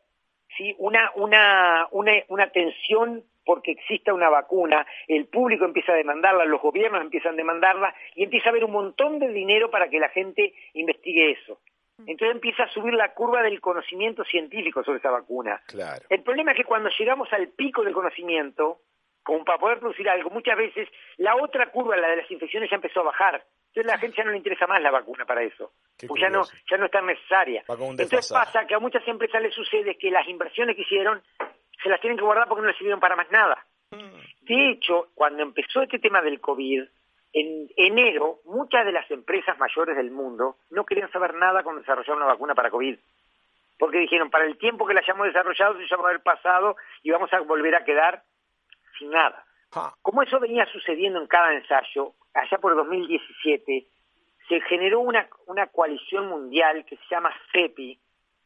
¿sí? 0.57 0.73
una, 0.79 1.11
una, 1.13 1.87
una, 1.91 2.13
una 2.29 2.47
tensión 2.47 3.23
porque 3.45 3.71
exista 3.71 4.11
una 4.11 4.29
vacuna, 4.29 4.87
el 5.07 5.27
público 5.27 5.65
empieza 5.65 5.91
a 5.91 5.95
demandarla, 5.95 6.45
los 6.45 6.61
gobiernos 6.61 7.01
empiezan 7.01 7.33
a 7.33 7.35
demandarla 7.37 7.93
y 8.15 8.23
empieza 8.23 8.49
a 8.49 8.51
haber 8.51 8.63
un 8.65 8.71
montón 8.71 9.19
de 9.19 9.27
dinero 9.27 9.69
para 9.69 9.87
que 9.87 9.99
la 9.99 10.09
gente 10.09 10.53
investigue 10.73 11.31
eso. 11.31 11.59
Entonces 12.07 12.31
empieza 12.31 12.63
a 12.63 12.69
subir 12.69 12.93
la 12.95 13.13
curva 13.13 13.43
del 13.43 13.61
conocimiento 13.61 14.23
científico 14.23 14.83
sobre 14.83 14.97
esa 14.97 15.11
vacuna. 15.11 15.61
Claro. 15.67 16.01
El 16.09 16.23
problema 16.23 16.51
es 16.53 16.57
que 16.57 16.63
cuando 16.63 16.89
llegamos 16.97 17.31
al 17.33 17.49
pico 17.49 17.83
del 17.83 17.93
conocimiento, 17.93 18.79
como 19.23 19.43
para 19.45 19.57
poder 19.57 19.79
producir 19.79 20.07
algo, 20.09 20.29
muchas 20.29 20.57
veces 20.57 20.89
la 21.17 21.35
otra 21.35 21.71
curva, 21.71 21.97
la 21.97 22.09
de 22.09 22.17
las 22.17 22.31
infecciones, 22.31 22.69
ya 22.69 22.75
empezó 22.75 22.99
a 22.99 23.03
bajar. 23.03 23.43
Entonces 23.67 23.91
a 23.91 23.95
la 23.95 23.99
gente 23.99 24.17
ya 24.17 24.23
no 24.23 24.31
le 24.31 24.37
interesa 24.37 24.67
más 24.67 24.81
la 24.81 24.91
vacuna 24.91 25.25
para 25.25 25.41
eso. 25.41 25.71
Qué 25.97 26.07
Pues 26.07 26.21
ya 26.21 26.29
no, 26.29 26.43
ya 26.69 26.77
no 26.77 26.85
es 26.85 26.91
tan 26.91 27.07
necesaria. 27.07 27.63
Entonces 27.67 28.31
pasa 28.31 28.67
que 28.67 28.75
a 28.75 28.79
muchas 28.79 29.07
empresas 29.07 29.41
les 29.41 29.53
sucede 29.53 29.97
que 29.97 30.11
las 30.11 30.27
inversiones 30.27 30.75
que 30.75 30.83
hicieron 30.83 31.23
se 31.81 31.89
las 31.89 31.99
tienen 31.99 32.17
que 32.17 32.23
guardar 32.23 32.47
porque 32.47 32.61
no 32.61 32.67
les 32.67 32.77
sirvieron 32.77 32.99
para 32.99 33.15
más 33.15 33.31
nada. 33.31 33.65
De 34.41 34.69
hecho, 34.69 35.09
cuando 35.13 35.43
empezó 35.43 35.81
este 35.81 35.99
tema 35.99 36.21
del 36.21 36.39
COVID, 36.39 36.83
en 37.33 37.69
enero, 37.77 38.39
muchas 38.45 38.85
de 38.85 38.91
las 38.91 39.09
empresas 39.09 39.57
mayores 39.57 39.95
del 39.95 40.11
mundo 40.11 40.57
no 40.69 40.85
querían 40.85 41.11
saber 41.11 41.33
nada 41.33 41.63
con 41.63 41.77
desarrollar 41.77 42.15
una 42.15 42.25
vacuna 42.25 42.53
para 42.53 42.69
COVID. 42.69 42.97
Porque 43.79 43.97
dijeron, 43.97 44.29
para 44.29 44.45
el 44.45 44.57
tiempo 44.57 44.85
que 44.85 44.93
la 44.93 45.01
hayamos 45.01 45.27
desarrollado, 45.27 45.77
se 45.77 45.87
ya 45.87 45.97
va 45.97 46.03
a 46.03 46.09
haber 46.09 46.21
pasado 46.21 46.75
y 47.01 47.09
vamos 47.09 47.33
a 47.33 47.39
volver 47.39 47.75
a 47.75 47.83
quedar 47.83 48.23
nada. 49.09 49.45
Como 50.01 50.21
eso 50.21 50.39
venía 50.39 50.65
sucediendo 50.67 51.19
en 51.19 51.27
cada 51.27 51.53
ensayo, 51.53 52.13
allá 52.33 52.57
por 52.59 52.75
2017, 52.75 53.87
se 54.47 54.61
generó 54.61 54.99
una, 54.99 55.27
una 55.47 55.67
coalición 55.67 56.27
mundial 56.29 56.85
que 56.85 56.95
se 56.97 57.03
llama 57.09 57.33
CEPI, 57.51 57.99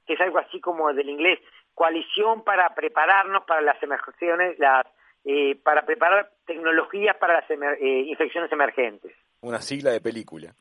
que 0.05 0.13
es 0.13 0.21
algo 0.21 0.37
así 0.37 0.61
como 0.61 0.93
del 0.93 1.09
inglés, 1.09 1.39
coalición 1.73 2.43
para 2.43 2.73
prepararnos 2.75 3.43
para 3.43 3.61
las 3.61 3.81
emergencias, 3.83 4.57
las, 4.57 4.85
eh, 5.25 5.55
para 5.63 5.85
preparar 5.85 6.31
tecnologías 6.45 7.17
para 7.17 7.41
las 7.41 7.49
emer- 7.49 7.77
eh, 7.81 8.05
infecciones 8.07 8.51
emergentes. 8.51 9.13
Una 9.41 9.59
sigla 9.61 9.91
de 9.91 9.99
película. 10.01 10.53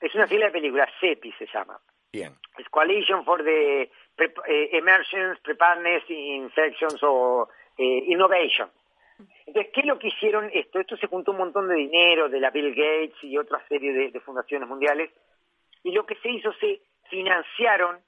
Es 0.00 0.14
una 0.14 0.26
sigla 0.28 0.46
de 0.46 0.52
película, 0.52 0.88
CEPI 1.00 1.32
se 1.32 1.46
llama. 1.52 1.78
Bien. 2.12 2.34
Es 2.56 2.68
Coalition 2.68 3.24
for 3.24 3.42
the 3.42 3.90
Pre- 4.14 4.32
eh, 4.46 4.68
Emergence, 4.78 5.40
Preparedness, 5.42 6.08
Infections 6.08 7.02
o 7.02 7.48
eh, 7.76 8.04
Innovation. 8.06 8.70
Entonces, 9.46 9.72
¿qué 9.72 9.80
es 9.80 9.86
lo 9.86 9.98
que 9.98 10.08
hicieron 10.08 10.50
esto? 10.52 10.80
Esto 10.80 10.96
se 10.96 11.06
juntó 11.06 11.30
un 11.32 11.38
montón 11.38 11.68
de 11.68 11.74
dinero 11.76 12.28
de 12.28 12.40
la 12.40 12.50
Bill 12.50 12.74
Gates 12.74 13.22
y 13.22 13.36
otra 13.38 13.62
serie 13.68 13.92
de, 13.92 14.10
de 14.10 14.20
fundaciones 14.20 14.68
mundiales 14.68 15.10
y 15.82 15.92
lo 15.92 16.04
que 16.06 16.16
se 16.16 16.30
hizo, 16.30 16.52
se 16.54 16.80
financiaron, 17.10 17.98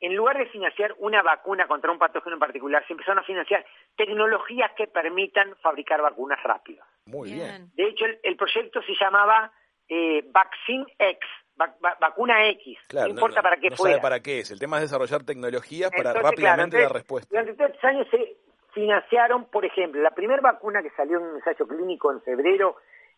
en 0.00 0.14
lugar 0.14 0.36
de 0.36 0.46
financiar 0.46 0.94
una 0.98 1.22
vacuna 1.22 1.66
contra 1.66 1.90
un 1.90 1.98
patógeno 1.98 2.34
en 2.36 2.40
particular, 2.40 2.84
se 2.86 2.92
empezaron 2.92 3.20
a 3.20 3.26
financiar 3.26 3.64
tecnologías 3.96 4.70
que 4.76 4.86
permitan 4.88 5.56
fabricar 5.62 6.02
vacunas 6.02 6.42
rápidas. 6.42 6.86
Muy 7.06 7.32
bien. 7.32 7.70
De 7.74 7.84
hecho, 7.88 8.04
el, 8.04 8.18
el 8.22 8.36
proyecto 8.36 8.82
se 8.82 8.94
llamaba 9.00 9.50
eh, 9.88 10.22
Vaccine 10.30 10.84
X, 10.98 11.20
va- 11.58 11.74
va- 11.82 11.96
vacuna 12.00 12.46
X, 12.48 12.76
Claro, 12.88 13.06
no 13.08 13.14
importa 13.14 13.40
para 13.40 13.56
qué 13.56 13.70
no 13.70 13.76
fuera. 13.76 13.94
sabe 13.94 14.02
para 14.02 14.20
qué 14.20 14.40
es. 14.40 14.50
El 14.50 14.58
tema 14.58 14.76
es 14.78 14.82
desarrollar 14.82 15.24
tecnologías 15.24 15.90
para 15.90 16.10
Entonces, 16.10 16.22
rápidamente 16.30 16.76
claro, 16.76 16.88
dar 16.88 16.96
respuesta. 16.96 17.28
Durante 17.30 17.54
todos 17.54 17.70
estos 17.70 17.84
años 17.84 18.06
se 18.10 18.36
financiaron, 18.76 19.46
por 19.46 19.64
ejemplo, 19.64 20.02
la 20.02 20.10
primera 20.10 20.42
vacuna 20.42 20.82
que 20.82 20.90
salió 20.90 21.16
en 21.18 21.24
un 21.24 21.36
ensayo 21.36 21.66
clínico 21.66 22.12
en 22.12 22.20
febrero, 22.20 22.76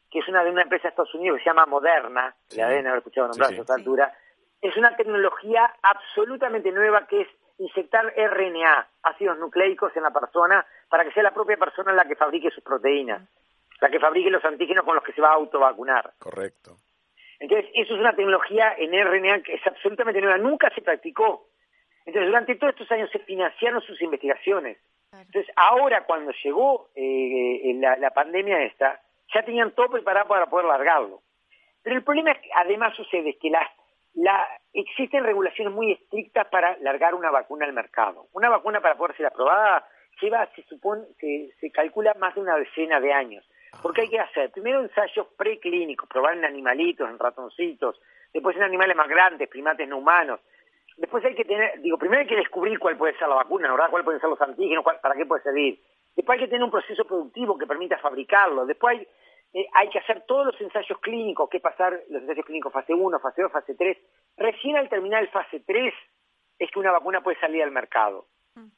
que 0.09 0.21
es 0.21 0.29
una 0.29 0.45
de 0.45 0.51
una 0.53 0.63
empresa 0.63 0.85
de 0.85 0.89
Estados 0.91 1.13
Unidos 1.17 1.39
que 1.39 1.43
se 1.45 1.51
llama 1.51 1.67
Moderna, 1.67 2.33
Sí. 2.47 2.59
la 2.61 2.69
deben 2.69 2.87
haber 2.87 2.99
escuchado 2.99 3.27
nombrar 3.27 3.49
Sí, 3.49 3.55
sí. 3.55 3.59
a 3.59 3.63
esta 3.63 3.75
altura, 3.75 4.15
es 4.63 4.77
una 4.77 4.95
tecnología 4.97 5.75
absolutamente 5.83 6.71
nueva 6.71 7.07
que 7.09 7.23
es 7.23 7.29
inyectar 7.59 8.07
RNA, 8.17 8.89
ácidos 9.03 9.37
nucleicos 9.39 9.95
en 9.97 10.05
la 10.05 10.13
persona, 10.13 10.65
para 10.89 11.03
que 11.05 11.11
sea 11.11 11.25
la 11.25 11.35
propia 11.35 11.57
persona 11.57 11.93
la 11.93 12.05
que 12.05 12.15
fabrique 12.15 12.51
sus 12.51 12.63
proteínas, 12.63 13.29
la 13.81 13.91
que 13.91 13.99
fabrique 13.99 14.31
los 14.31 14.45
antígenos 14.45 14.85
con 14.85 14.95
los 14.95 15.03
que 15.03 15.13
se 15.13 15.21
va 15.21 15.31
a 15.31 15.35
autovacunar. 15.35 16.13
Correcto. 16.21 16.77
Entonces, 17.41 17.69
eso 17.75 17.95
es 17.95 18.01
una 18.01 18.15
tecnología 18.15 18.75
en 18.79 18.93
RNA 18.93 19.43
que 19.43 19.55
es 19.55 19.67
absolutamente 19.67 20.21
nueva, 20.21 20.39
nunca 20.39 20.71
se 20.75 20.83
practicó. 20.83 21.49
Entonces, 22.09 22.29
durante 22.29 22.57
todos 22.57 22.73
estos 22.73 22.91
años 22.91 23.11
se 23.11 23.19
financiaron 23.19 23.83
sus 23.83 24.01
investigaciones. 24.01 24.79
Entonces, 25.13 25.47
ahora 25.57 26.05
cuando 26.05 26.33
llegó 26.43 26.89
eh, 26.95 27.75
la, 27.75 27.97
la 27.97 28.11
pandemia 28.13 28.63
esta, 28.63 29.03
ya 29.35 29.43
tenían 29.43 29.73
todo 29.73 29.91
preparado 29.91 30.27
para 30.27 30.47
poder 30.47 30.65
largarlo. 30.65 31.21
Pero 31.83 31.97
el 31.97 32.03
problema 32.03 32.31
es 32.33 32.39
que 32.39 32.49
además 32.55 32.97
sucede 32.97 33.37
que 33.37 33.51
las, 33.51 33.69
la, 34.15 34.49
existen 34.73 35.23
regulaciones 35.23 35.75
muy 35.75 35.93
estrictas 35.93 36.47
para 36.49 36.79
largar 36.79 37.15
una 37.15 37.31
vacuna 37.31 37.67
al 37.67 37.75
mercado. 37.75 38.29
Una 38.33 38.49
vacuna 38.49 38.81
para 38.81 38.97
poder 38.97 39.15
ser 39.15 39.27
aprobada 39.27 39.87
lleva, 40.23 40.49
se 40.57 40.63
supone, 40.63 41.05
se, 41.21 41.51
se 41.61 41.71
calcula 41.71 42.15
más 42.15 42.35
de 42.35 42.41
una 42.41 42.57
decena 42.57 43.01
de 43.01 43.13
años. 43.13 43.47
Porque 43.83 44.01
hay 44.01 44.09
que 44.09 44.19
hacer 44.19 44.51
primero 44.51 44.81
ensayos 44.81 45.27
preclínicos, 45.37 46.09
probar 46.09 46.39
en 46.39 46.47
animalitos, 46.47 47.07
en 47.11 47.19
ratoncitos, 47.19 48.01
después 48.33 48.57
en 48.57 48.63
animales 48.63 48.97
más 48.97 49.09
grandes, 49.09 49.47
primates 49.51 49.87
no 49.87 49.99
humanos. 49.99 50.41
Después 50.99 51.25
hay 51.25 51.35
que 51.35 51.45
tener, 51.45 51.81
digo, 51.81 51.97
primero 51.97 52.21
hay 52.21 52.27
que 52.27 52.37
descubrir 52.37 52.79
cuál 52.79 52.97
puede 52.99 53.17
ser 53.19 53.29
la 53.29 53.37
vacuna, 53.37 53.71
¿verdad? 53.71 53.89
¿Cuál 53.91 54.05
pueden 54.05 54.21
ser 54.21 54.29
los 54.29 54.41
antígenos? 54.41 54.83
cuál- 54.85 55.01
¿Para 55.01 55.15
qué 55.15 55.25
puede 55.27 55.43
servir? 55.43 55.81
Después 56.15 56.37
hay 56.39 56.45
que 56.45 56.51
tener 56.51 56.65
un 56.65 56.71
proceso 56.71 57.05
productivo 57.05 57.57
que 57.57 57.67
permita 57.67 57.97
fabricarlo. 57.99 58.67
Después 58.67 58.99
hay, 58.99 59.09
eh, 59.55 59.67
hay 59.75 59.89
que 59.91 60.01
hacer 60.01 60.25
todos 60.27 60.47
los 60.47 60.61
ensayos 60.61 60.99
clínicos, 61.01 61.49
que 61.49 61.61
pasar 61.61 61.93
los 62.11 62.23
ensayos 62.23 62.45
clínicos 62.45 62.73
fase 62.73 62.93
1, 62.93 63.19
fase 63.21 63.43
2, 63.43 63.53
fase 63.53 63.75
3. 63.75 63.97
Recién 64.37 64.77
al 64.77 64.89
terminar 64.89 65.23
el 65.23 65.29
fase 65.31 65.61
3 65.61 65.95
es 66.59 66.71
que 66.71 66.79
una 66.81 66.91
vacuna 66.93 67.21
puede 67.23 67.39
salir 67.39 67.63
al 67.63 67.71
mercado. 67.71 68.27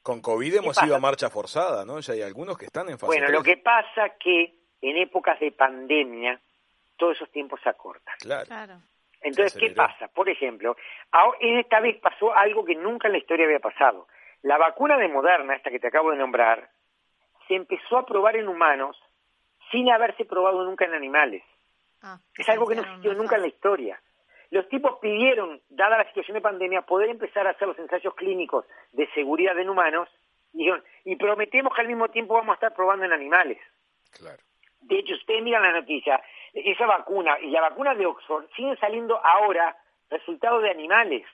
Con 0.03 0.21
COVID 0.21 0.57
hemos 0.57 0.75
pasa? 0.77 0.87
ido 0.87 0.95
a 0.95 1.01
marcha 1.01 1.31
forzada, 1.31 1.87
¿no? 1.87 2.01
Ya 2.01 2.13
hay 2.13 2.21
algunos 2.21 2.59
que 2.59 2.67
están 2.67 2.91
en 2.91 2.99
fase 2.99 3.07
Bueno, 3.07 3.29
lo 3.31 3.43
3. 3.43 3.57
que 3.57 3.63
pasa 3.63 4.11
que 4.19 4.55
en 4.83 4.97
épocas 4.99 5.41
de 5.41 5.53
pandemia 5.53 6.39
todos 6.99 7.17
esos 7.17 7.31
tiempos 7.31 7.59
se 7.63 7.71
acortan. 7.71 8.15
Claro. 8.21 8.45
Claro. 8.47 8.75
Entonces, 9.23 9.59
¿qué 9.59 9.71
pasa? 9.71 10.09
Por 10.09 10.29
ejemplo, 10.29 10.77
en 11.41 11.59
esta 11.59 11.81
vez 11.81 11.99
pasó 12.01 12.33
algo 12.35 12.65
que 12.65 12.75
nunca 12.75 13.09
en 13.09 13.13
la 13.13 13.19
historia 13.19 13.45
había 13.47 13.61
pasado. 13.61 14.09
La 14.43 14.57
vacuna 14.57 14.97
de 14.97 15.09
Moderna, 15.09 15.55
esta 15.55 15.71
que 15.71 15.79
te 15.79 15.89
acabo 15.89 16.11
de 16.11 16.17
nombrar, 16.17 16.71
se 17.47 17.55
empezó 17.55 17.99
a 17.99 18.07
probar 18.07 18.37
en 18.37 18.49
humanos 18.49 18.97
sin 19.71 19.91
haberse 19.91 20.25
probado 20.25 20.65
nunca 20.65 20.87
en 20.87 20.95
animales. 20.95 21.43
Ah, 22.03 22.19
Es 22.37 22.49
algo 22.49 22.67
que 22.67 22.77
no 22.77 22.83
existió 22.83 23.13
nunca 23.15 23.37
en 23.37 23.43
la 23.43 23.49
historia. 23.49 24.01
Los 24.51 24.69
tipos 24.69 24.99
pidieron, 25.01 25.61
dada 25.69 25.99
la 25.99 26.07
situación 26.07 26.35
de 26.35 26.41
pandemia, 26.41 26.83
poder 26.83 27.11
empezar 27.11 27.47
a 27.47 27.51
hacer 27.51 27.69
los 27.69 27.79
ensayos 27.79 28.15
clínicos 28.15 28.65
de 28.93 29.07
seguridad 29.13 29.57
en 29.59 29.69
humanos 29.69 30.09
y 30.53 30.59
dijeron, 30.59 30.83
y 31.05 31.15
prometemos 31.17 31.75
que 31.75 31.83
al 31.83 31.87
mismo 31.87 32.09
tiempo 32.09 32.35
vamos 32.35 32.53
a 32.53 32.55
estar 32.55 32.75
probando 32.75 33.05
en 33.05 33.13
animales. 33.13 33.59
Claro. 34.17 34.39
De 34.81 34.99
hecho, 34.99 35.15
ustedes 35.15 35.43
miran 35.43 35.63
la 35.63 35.73
noticia, 35.73 36.21
esa 36.53 36.87
vacuna 36.87 37.39
y 37.41 37.51
la 37.51 37.61
vacuna 37.61 37.95
de 37.95 38.07
Oxford 38.07 38.47
siguen 38.57 38.77
saliendo 38.79 39.19
ahora 39.25 39.77
resultados 40.09 40.63
de 40.63 40.71
animales, 40.71 41.25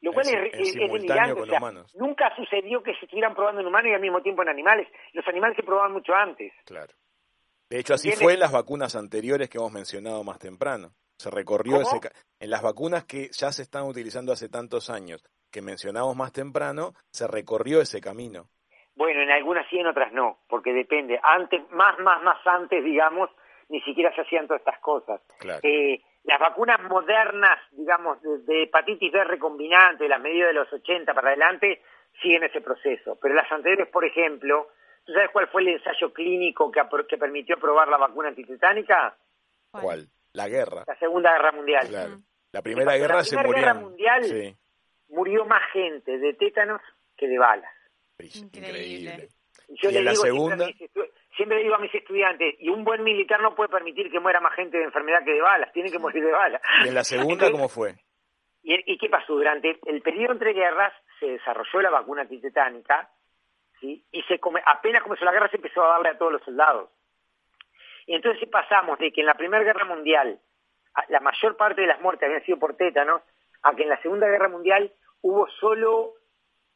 lo 0.00 0.12
cual 0.12 0.26
es, 0.26 0.34
es- 0.54 0.60
es 0.60 0.72
simultáneo 0.72 1.34
delirante. 1.36 1.40
o 1.42 1.46
sea, 1.84 2.00
nunca 2.00 2.34
sucedió 2.36 2.82
que 2.82 2.94
se 2.96 3.04
estuvieran 3.04 3.34
probando 3.34 3.60
en 3.60 3.66
humanos 3.66 3.90
y 3.90 3.94
al 3.94 4.00
mismo 4.00 4.20
tiempo 4.22 4.42
en 4.42 4.48
animales. 4.48 4.88
Los 5.12 5.26
animales 5.28 5.56
se 5.56 5.62
probaban 5.62 5.92
mucho 5.92 6.14
antes. 6.14 6.52
Claro. 6.64 6.92
De 7.70 7.78
hecho, 7.80 7.94
así 7.94 8.08
¿Entiendes? 8.08 8.24
fue 8.24 8.34
en 8.34 8.40
las 8.40 8.52
vacunas 8.52 8.94
anteriores 8.94 9.48
que 9.48 9.58
hemos 9.58 9.72
mencionado 9.72 10.22
más 10.22 10.38
temprano. 10.38 10.90
Se 11.18 11.30
recorrió 11.30 11.80
ese 11.80 11.98
en 12.40 12.50
las 12.50 12.62
vacunas 12.62 13.04
que 13.04 13.28
ya 13.32 13.50
se 13.50 13.62
están 13.62 13.84
utilizando 13.86 14.32
hace 14.32 14.48
tantos 14.50 14.90
años, 14.90 15.24
que 15.50 15.62
mencionamos 15.62 16.14
más 16.14 16.30
temprano, 16.32 16.92
se 17.10 17.26
recorrió 17.26 17.80
ese 17.80 18.00
camino. 18.00 18.48
Bueno, 18.94 19.22
en 19.22 19.30
algunas 19.30 19.66
sí, 19.70 19.78
en 19.78 19.86
otras 19.86 20.12
no, 20.12 20.38
porque 20.48 20.72
depende. 20.72 21.18
Antes, 21.22 21.62
más, 21.70 21.98
más, 22.00 22.22
más 22.22 22.36
antes, 22.46 22.84
digamos, 22.84 23.30
ni 23.68 23.80
siquiera 23.82 24.14
se 24.14 24.22
hacían 24.22 24.46
todas 24.46 24.60
estas 24.60 24.78
cosas. 24.80 25.20
Eh, 25.62 26.00
las 26.24 26.40
vacunas 26.40 26.80
modernas, 26.82 27.58
digamos, 27.72 28.18
de, 28.22 28.64
hepatitis 28.64 29.12
B 29.12 29.24
recombinante, 29.24 30.08
las 30.08 30.20
medidas 30.20 30.48
de 30.48 30.54
los 30.54 30.72
80 30.72 31.14
para 31.14 31.28
adelante, 31.28 31.82
siguen 32.20 32.44
ese 32.44 32.60
proceso. 32.60 33.18
Pero 33.20 33.34
las 33.34 33.50
anteriores, 33.50 33.88
por 33.88 34.04
ejemplo, 34.04 34.68
¿tú 35.04 35.12
sabes 35.12 35.30
cuál 35.32 35.48
fue 35.48 35.62
el 35.62 35.68
ensayo 35.68 36.12
clínico 36.12 36.70
que, 36.70 36.80
que 37.08 37.18
permitió 37.18 37.58
probar 37.58 37.88
la 37.88 37.98
vacuna 37.98 38.28
antitetánica? 38.28 39.16
¿Cuál? 39.70 40.08
La 40.32 40.48
guerra. 40.48 40.84
La 40.86 40.98
Segunda 40.98 41.32
Guerra 41.32 41.52
Mundial. 41.52 41.88
Claro. 41.88 42.20
La 42.52 42.62
Primera 42.62 42.96
Guerra 42.96 43.24
se 43.24 43.36
murió. 43.36 43.52
La 43.52 43.58
Guerra 43.58 43.74
Mundial 43.74 44.56
murió 45.08 45.44
más 45.44 45.62
gente 45.72 46.18
de 46.18 46.34
tétanos 46.34 46.80
que 47.16 47.28
de 47.28 47.38
balas. 47.38 47.72
Increíble. 48.18 49.28
Yo 49.68 49.90
le 49.90 50.02
la 50.02 50.12
digo 50.12 50.22
segunda? 50.22 50.68
Siempre, 51.36 51.62
digo 51.62 51.74
a 51.74 51.78
mis 51.78 51.94
estudiantes, 51.94 52.56
y 52.58 52.70
un 52.70 52.82
buen 52.82 53.04
militar 53.04 53.40
no 53.42 53.54
puede 53.54 53.68
permitir 53.68 54.10
que 54.10 54.20
muera 54.20 54.40
más 54.40 54.54
gente 54.54 54.78
de 54.78 54.84
enfermedad 54.84 55.24
que 55.24 55.34
de 55.34 55.42
balas, 55.42 55.72
tiene 55.72 55.90
que 55.90 55.98
morir 55.98 56.24
de 56.24 56.32
balas. 56.32 56.62
¿Y 56.84 56.88
en 56.88 56.94
la 56.94 57.04
segunda 57.04 57.50
cómo 57.50 57.68
fue? 57.68 57.94
¿Y, 58.62 58.98
qué 58.98 59.08
pasó? 59.08 59.34
Durante 59.34 59.78
el 59.86 60.02
periodo 60.02 60.32
entre 60.32 60.52
guerras 60.52 60.92
se 61.20 61.26
desarrolló 61.26 61.82
la 61.82 61.90
vacuna 61.90 62.22
antitetánica, 62.22 63.08
¿sí? 63.80 64.04
y 64.10 64.22
se 64.22 64.40
apenas 64.64 65.02
comenzó 65.02 65.24
la 65.24 65.32
guerra 65.32 65.48
se 65.48 65.56
empezó 65.56 65.84
a 65.84 65.88
darle 65.88 66.08
a 66.08 66.18
todos 66.18 66.32
los 66.32 66.42
soldados. 66.42 66.90
Y 68.06 68.14
entonces 68.14 68.48
pasamos 68.48 68.98
de 68.98 69.12
que 69.12 69.20
en 69.20 69.26
la 69.26 69.34
Primera 69.34 69.62
Guerra 69.62 69.84
Mundial 69.84 70.40
la 71.08 71.20
mayor 71.20 71.56
parte 71.56 71.82
de 71.82 71.86
las 71.86 72.00
muertes 72.00 72.26
habían 72.26 72.44
sido 72.44 72.58
por 72.58 72.76
tétanos, 72.76 73.22
a 73.62 73.74
que 73.74 73.82
en 73.82 73.88
la 73.88 74.00
Segunda 74.00 74.26
Guerra 74.28 74.48
Mundial 74.48 74.92
hubo 75.22 75.48
solo 75.60 76.14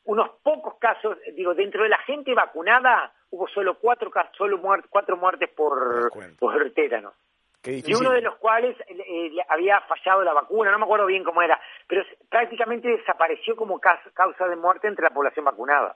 unos 0.05 0.31
pocos 0.42 0.75
casos, 0.79 1.16
digo, 1.35 1.55
dentro 1.55 1.83
de 1.83 1.88
la 1.88 1.99
gente 1.99 2.35
vacunada 2.35 3.12
hubo 3.31 3.49
solo 3.49 3.79
cuatro 3.79 4.11
solo 4.37 4.61
cuatro 4.90 5.16
muertes 5.16 5.49
por, 5.51 6.11
por 6.38 6.71
tétanos. 6.73 7.14
Y 7.62 7.93
uno 7.93 8.12
de 8.12 8.23
los 8.23 8.37
cuales 8.37 8.75
eh, 8.88 9.33
había 9.49 9.81
fallado 9.83 10.23
la 10.23 10.33
vacuna, 10.33 10.71
no 10.71 10.79
me 10.79 10.85
acuerdo 10.85 11.07
bien 11.07 11.23
cómo 11.23 11.43
era, 11.43 11.61
pero 11.87 12.03
prácticamente 12.31 12.88
desapareció 12.88 13.55
como 13.55 13.79
causa 13.79 14.49
de 14.49 14.57
muerte 14.57 14.88
entre 14.88 15.05
la 15.05 15.11
población 15.11 15.45
vacunada. 15.45 15.95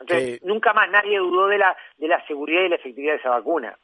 Entonces, 0.00 0.42
nunca 0.42 0.72
más 0.72 0.90
nadie 0.90 1.18
dudó 1.18 1.46
de 1.46 1.58
la, 1.58 1.76
de 1.98 2.08
la 2.08 2.26
seguridad 2.26 2.62
y 2.62 2.68
la 2.68 2.76
efectividad 2.76 3.12
de 3.12 3.18
esa 3.20 3.30
vacuna. 3.30 3.78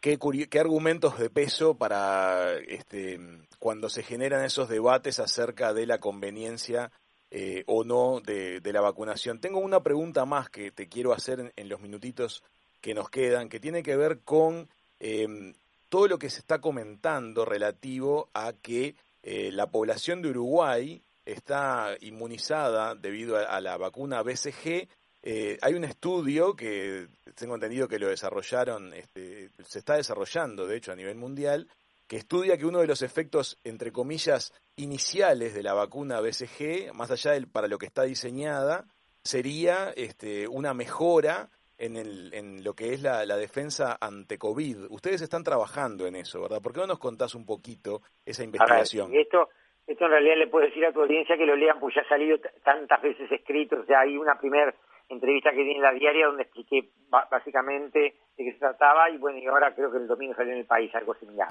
Qué, 0.00 0.18
qué 0.50 0.58
argumentos 0.58 1.18
de 1.18 1.28
peso 1.28 1.76
para 1.76 2.54
este, 2.54 3.18
cuando 3.58 3.90
se 3.90 4.02
generan 4.02 4.42
esos 4.42 4.70
debates 4.70 5.20
acerca 5.20 5.74
de 5.74 5.86
la 5.86 5.98
conveniencia 5.98 6.90
eh, 7.30 7.64
o 7.66 7.84
no 7.84 8.20
de, 8.20 8.60
la 8.64 8.80
vacunación. 8.80 9.40
Tengo 9.40 9.58
una 9.60 9.82
pregunta 9.82 10.24
más 10.24 10.50
que 10.50 10.70
te 10.70 10.88
quiero 10.88 11.12
hacer 11.12 11.52
en, 11.54 11.68
los 11.68 11.80
minutitos 11.80 12.42
que 12.80 12.94
nos 12.94 13.10
quedan, 13.10 13.48
que 13.48 13.60
tiene 13.60 13.82
que 13.82 13.96
ver 13.96 14.20
con 14.20 14.68
em, 14.98 15.54
todo 15.88 16.08
lo 16.08 16.18
que 16.18 16.30
se 16.30 16.40
está 16.40 16.60
comentando 16.60 17.44
relativo 17.44 18.30
a 18.34 18.52
que 18.52 18.94
eh, 19.22 19.50
la 19.52 19.70
población 19.70 20.22
de 20.22 20.30
Uruguay 20.30 21.02
está 21.24 21.96
inmunizada 22.00 22.94
debido 22.94 23.36
a 23.36 23.60
la 23.60 23.76
vacuna 23.76 24.22
BCG 24.22 24.88
eh, 25.22 25.58
hay 25.60 25.74
un 25.74 25.84
estudio 25.84 26.56
que 26.56 27.08
tengo 27.34 27.54
entendido 27.54 27.88
que 27.88 27.98
lo 27.98 28.08
desarrollaron, 28.08 28.94
este, 28.94 29.50
se 29.66 29.80
está 29.80 29.96
desarrollando 29.96 30.66
de 30.66 30.76
hecho 30.76 30.92
a 30.92 30.96
nivel 30.96 31.16
mundial, 31.16 31.68
que 32.10 32.16
estudia 32.16 32.58
que 32.58 32.66
uno 32.66 32.80
de 32.80 32.88
los 32.88 33.02
efectos, 33.02 33.56
entre 33.62 33.92
comillas, 33.92 34.52
iniciales 34.74 35.54
de 35.54 35.62
la 35.62 35.74
vacuna 35.74 36.20
BCG, 36.20 36.92
más 36.92 37.12
allá 37.12 37.30
del 37.30 37.46
para 37.46 37.68
lo 37.68 37.78
que 37.78 37.86
está 37.86 38.02
diseñada, 38.02 38.86
sería 39.22 39.92
este, 39.94 40.48
una 40.48 40.74
mejora 40.74 41.50
en, 41.78 41.94
el, 41.94 42.34
en 42.34 42.64
lo 42.64 42.74
que 42.74 42.94
es 42.94 43.02
la, 43.02 43.24
defensa 43.36 43.96
ante 44.00 44.38
COVID. 44.38 44.90
Ustedes 44.90 45.22
están 45.22 45.44
trabajando 45.44 46.08
en 46.08 46.16
eso, 46.16 46.42
¿verdad? 46.42 46.60
¿Por 46.60 46.72
qué 46.72 46.80
no 46.80 46.88
nos 46.88 46.98
contás 46.98 47.36
un 47.36 47.46
poquito 47.46 48.02
esa 48.26 48.42
investigación? 48.42 49.14
esto, 49.14 49.48
esto 49.86 50.04
en 50.06 50.10
realidad 50.10 50.36
le 50.36 50.48
puedo 50.48 50.66
decir 50.66 50.84
a 50.84 50.92
tu 50.92 51.02
audiencia 51.02 51.36
que 51.36 51.46
lo 51.46 51.54
lean, 51.54 51.78
pues 51.78 51.94
ya 51.94 52.02
ha 52.02 52.08
salido 52.08 52.38
tantas 52.64 53.00
veces 53.02 53.30
escrito, 53.30 53.78
o 53.78 53.84
sea, 53.84 54.00
hay 54.00 54.16
una 54.16 54.36
primera 54.36 54.74
entrevista 55.14 55.52
que 55.52 55.64
di 55.64 55.72
en 55.72 55.82
la 55.82 55.92
diaria 55.92 56.26
donde 56.26 56.42
expliqué 56.44 56.90
básicamente 57.08 57.98
de 58.36 58.44
qué 58.44 58.52
se 58.52 58.58
trataba 58.58 59.10
y 59.10 59.18
bueno, 59.18 59.38
y 59.38 59.46
ahora 59.46 59.74
creo 59.74 59.90
que 59.90 59.98
el 59.98 60.06
domingo 60.06 60.34
salió 60.34 60.52
en 60.52 60.60
el 60.60 60.66
país 60.66 60.94
algo 60.94 61.14
similar. 61.14 61.48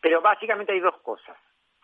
Pero 0.00 0.20
básicamente 0.20 0.72
hay 0.72 0.80
dos 0.80 0.96
cosas, 1.02 1.36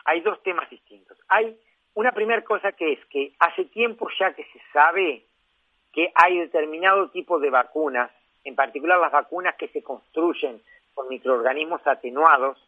hay 0.05 0.21
dos 0.21 0.43
temas 0.43 0.69
distintos. 0.71 1.19
Hay 1.29 1.59
una 1.95 2.13
primera 2.13 2.43
cosa 2.43 2.73
que 2.73 2.93
es 2.93 3.05
que 3.07 3.35
hace 3.39 3.65
tiempo 3.67 4.09
ya 4.19 4.33
que 4.33 4.45
se 4.45 4.61
sabe 4.73 5.25
que 5.93 6.11
hay 6.15 6.39
determinado 6.39 7.11
tipo 7.11 7.39
de 7.39 7.51
vacunas, 7.51 8.11
en 8.45 8.55
particular 8.55 8.99
las 8.99 9.13
vacunas 9.13 9.57
que 9.57 9.69
se 9.69 9.83
construyen 9.83 10.63
con 10.95 11.09
microorganismos 11.09 11.87
atenuados, 11.87 12.59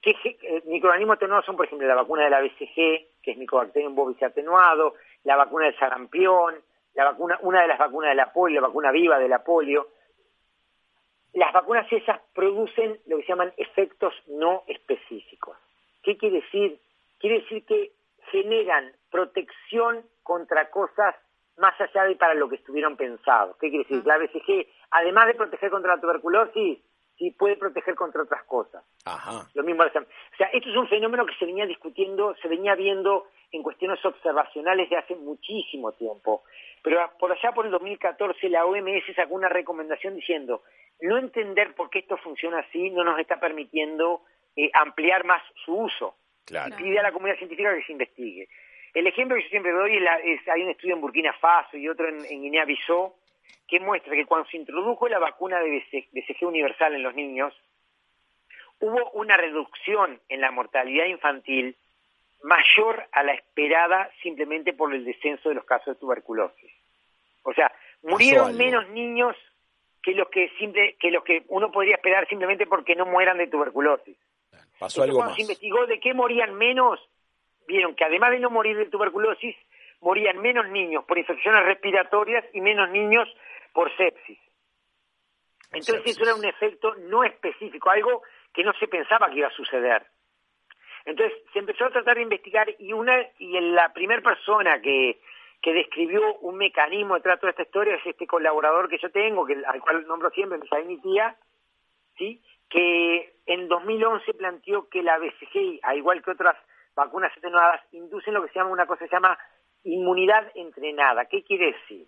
que 0.00 0.10
eh, 0.24 0.62
microorganismos 0.66 1.16
atenuados 1.16 1.46
son, 1.46 1.56
por 1.56 1.66
ejemplo, 1.66 1.86
la 1.86 1.94
vacuna 1.94 2.24
de 2.24 2.30
la 2.30 2.40
BCG, 2.40 2.74
que 3.22 3.30
es 3.30 3.36
Mycobacterium 3.36 3.94
bovis 3.94 4.20
atenuado, 4.22 4.94
la 5.22 5.36
vacuna 5.36 5.66
del 5.66 5.78
sarampión, 5.78 6.56
la 6.94 7.04
vacuna, 7.04 7.38
una 7.42 7.62
de 7.62 7.68
las 7.68 7.78
vacunas 7.78 8.10
de 8.10 8.16
la 8.16 8.32
polio, 8.32 8.60
la 8.60 8.68
vacuna 8.68 8.90
viva 8.90 9.18
de 9.18 9.28
la 9.28 9.42
polio, 9.42 9.88
las 11.32 11.52
vacunas 11.52 11.90
esas 11.90 12.20
producen 12.34 13.00
lo 13.06 13.16
que 13.16 13.22
se 13.22 13.28
llaman 13.28 13.52
efectos 13.56 14.14
no 14.26 14.64
específicos. 14.66 15.56
¿Qué 16.02 16.16
quiere 16.18 16.40
decir? 16.42 16.78
Quiere 17.18 17.40
decir 17.40 17.64
que 17.64 17.92
generan 18.30 18.92
protección 19.10 20.04
contra 20.22 20.70
cosas 20.70 21.14
más 21.56 21.78
allá 21.80 22.04
de 22.04 22.16
para 22.16 22.34
lo 22.34 22.48
que 22.48 22.56
estuvieron 22.56 22.96
pensados. 22.96 23.56
¿Qué 23.58 23.70
quiere 23.70 23.84
decir? 23.84 24.06
La 24.06 24.18
BCG, 24.18 24.66
además 24.90 25.26
de 25.26 25.34
proteger 25.34 25.70
contra 25.70 25.94
la 25.94 26.00
tuberculosis, 26.00 26.78
sí 27.18 27.30
puede 27.32 27.56
proteger 27.56 27.94
contra 27.94 28.22
otras 28.22 28.42
cosas. 28.44 28.84
Ajá. 29.04 29.48
Lo 29.54 29.62
mismo, 29.62 29.82
o 29.82 29.90
sea, 29.90 30.46
esto 30.52 30.70
es 30.70 30.76
un 30.76 30.88
fenómeno 30.88 31.26
que 31.26 31.34
se 31.34 31.46
venía 31.46 31.66
discutiendo, 31.66 32.34
se 32.42 32.48
venía 32.48 32.74
viendo 32.74 33.28
en 33.50 33.62
cuestiones 33.62 34.04
observacionales 34.04 34.88
de 34.90 34.96
hace 34.96 35.14
muchísimo 35.14 35.92
tiempo. 35.92 36.42
Pero 36.82 36.98
por 37.18 37.32
allá 37.32 37.52
por 37.52 37.66
el 37.66 37.72
2014 37.72 38.48
la 38.48 38.64
OMS 38.64 39.04
sacó 39.14 39.34
una 39.34 39.48
recomendación 39.48 40.14
diciendo 40.14 40.62
no 41.00 41.18
entender 41.18 41.74
por 41.74 41.90
qué 41.90 42.00
esto 42.00 42.16
funciona 42.16 42.60
así 42.60 42.90
no 42.90 43.04
nos 43.04 43.18
está 43.18 43.38
permitiendo 43.38 44.22
eh, 44.56 44.70
ampliar 44.74 45.24
más 45.24 45.42
su 45.64 45.74
uso. 45.74 46.16
Claro. 46.44 46.74
Y 46.74 46.82
pide 46.82 46.98
a 46.98 47.02
la 47.02 47.12
comunidad 47.12 47.38
científica 47.38 47.74
que 47.74 47.82
se 47.84 47.92
investigue. 47.92 48.48
El 48.94 49.06
ejemplo 49.06 49.36
que 49.36 49.44
yo 49.44 49.48
siempre 49.48 49.72
doy 49.72 49.96
es, 49.96 50.48
hay 50.48 50.62
un 50.62 50.70
estudio 50.70 50.94
en 50.94 51.00
Burkina 51.00 51.32
Faso 51.34 51.76
y 51.76 51.88
otro 51.88 52.08
en, 52.08 52.22
Guinea-Bissau 52.22 53.14
que 53.72 53.80
muestra 53.80 54.14
que 54.14 54.26
cuando 54.26 54.46
se 54.50 54.58
introdujo 54.58 55.08
la 55.08 55.18
vacuna 55.18 55.58
de 55.58 55.82
BCG 56.12 56.46
universal 56.46 56.94
en 56.94 57.02
los 57.02 57.14
niños, 57.14 57.54
hubo 58.80 59.10
una 59.12 59.38
reducción 59.38 60.20
en 60.28 60.42
la 60.42 60.50
mortalidad 60.50 61.06
infantil 61.06 61.74
mayor 62.42 63.08
a 63.12 63.22
la 63.22 63.32
esperada 63.32 64.10
simplemente 64.22 64.74
por 64.74 64.94
el 64.94 65.06
descenso 65.06 65.48
de 65.48 65.54
los 65.54 65.64
casos 65.64 65.94
de 65.94 66.00
tuberculosis. 66.00 66.70
O 67.44 67.54
sea, 67.54 67.72
murieron 68.02 68.58
menos 68.58 68.86
niños 68.90 69.34
que 70.02 70.12
los 70.12 70.28
que 70.28 70.50
simple, 70.58 70.96
que 71.00 71.10
los 71.10 71.24
que 71.24 71.44
uno 71.48 71.72
podría 71.72 71.94
esperar 71.94 72.28
simplemente 72.28 72.66
porque 72.66 72.94
no 72.94 73.06
mueran 73.06 73.38
de 73.38 73.46
tuberculosis. 73.46 74.18
Pasó 74.78 75.02
algo 75.02 75.16
cuando 75.16 75.34
se 75.34 75.42
investigó 75.42 75.86
de 75.86 75.98
qué 75.98 76.12
morían 76.12 76.56
menos, 76.56 77.00
vieron 77.66 77.94
que 77.94 78.04
además 78.04 78.32
de 78.32 78.40
no 78.40 78.50
morir 78.50 78.76
de 78.76 78.90
tuberculosis, 78.90 79.56
morían 80.02 80.38
menos 80.42 80.68
niños 80.68 81.04
por 81.04 81.18
infecciones 81.18 81.64
respiratorias 81.64 82.44
y 82.52 82.60
menos 82.60 82.90
niños 82.90 83.28
por 83.72 83.94
sepsis. 83.96 84.38
Entonces 85.72 86.02
eso 86.04 86.24
era 86.24 86.34
un 86.34 86.44
efecto 86.44 86.94
no 87.08 87.24
específico, 87.24 87.88
algo 87.88 88.22
que 88.52 88.62
no 88.62 88.72
se 88.74 88.88
pensaba 88.88 89.30
que 89.30 89.38
iba 89.38 89.48
a 89.48 89.56
suceder. 89.56 90.04
Entonces 91.04 91.38
se 91.52 91.60
empezó 91.60 91.86
a 91.86 91.90
tratar 91.90 92.16
de 92.16 92.22
investigar 92.22 92.68
y 92.78 92.92
una 92.92 93.26
y 93.38 93.58
la 93.60 93.92
primera 93.92 94.20
persona 94.20 94.80
que, 94.82 95.20
que 95.62 95.72
describió 95.72 96.34
un 96.40 96.56
mecanismo 96.56 97.14
de 97.14 97.22
toda 97.22 97.50
esta 97.50 97.62
historia 97.62 97.94
es 97.94 98.06
este 98.06 98.26
colaborador 98.26 98.88
que 98.88 98.98
yo 98.98 99.10
tengo, 99.10 99.46
que 99.46 99.54
al 99.66 99.80
cual 99.80 100.06
nombro 100.06 100.30
siempre, 100.30 100.58
mi 100.86 100.98
tía, 100.98 101.36
¿sí? 102.18 102.42
que 102.68 103.34
en 103.46 103.68
2011 103.68 104.34
planteó 104.34 104.88
que 104.88 105.02
la 105.02 105.18
BCG, 105.18 105.80
al 105.82 105.98
igual 105.98 106.22
que 106.22 106.30
otras 106.32 106.56
vacunas 106.94 107.32
atenuadas, 107.36 107.80
inducen 107.92 108.34
lo 108.34 108.42
que 108.42 108.48
se 108.48 108.58
llama 108.58 108.70
una 108.70 108.86
cosa 108.86 109.04
que 109.04 109.08
se 109.08 109.16
llama 109.16 109.38
inmunidad 109.84 110.50
entrenada. 110.54 111.26
¿Qué 111.26 111.42
quiere 111.42 111.72
decir? 111.72 112.06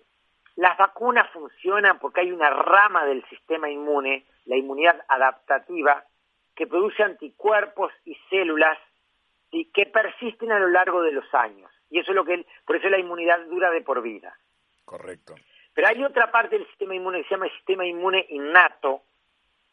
Las 0.56 0.76
vacunas 0.78 1.28
funcionan 1.30 1.98
porque 1.98 2.20
hay 2.20 2.32
una 2.32 2.50
rama 2.50 3.04
del 3.04 3.24
sistema 3.28 3.68
inmune, 3.68 4.24
la 4.44 4.56
inmunidad 4.56 5.04
adaptativa, 5.08 6.04
que 6.54 6.66
produce 6.66 7.02
anticuerpos 7.02 7.92
y 8.04 8.14
células 8.30 8.78
y 9.50 9.70
que 9.72 9.87
persisten 9.87 10.52
a 10.52 10.58
lo 10.58 10.68
largo 10.68 11.02
de 11.02 11.12
los 11.12 11.32
años. 11.34 11.70
Y 11.90 11.98
eso 11.98 12.12
es 12.12 12.16
lo 12.16 12.24
que, 12.24 12.46
por 12.64 12.76
eso 12.76 12.88
la 12.88 12.98
inmunidad 12.98 13.44
dura 13.46 13.70
de 13.70 13.80
por 13.80 14.02
vida. 14.02 14.37
Correcto. 14.84 15.34
Pero 15.74 15.88
hay 15.88 16.04
otra 16.04 16.30
parte 16.30 16.56
del 16.56 16.66
sistema 16.68 16.94
inmune 16.94 17.18
que 17.18 17.28
se 17.28 17.34
llama 17.34 17.46
el 17.46 17.52
sistema 17.52 17.87
inmune 17.87 18.26
innato, 18.30 19.02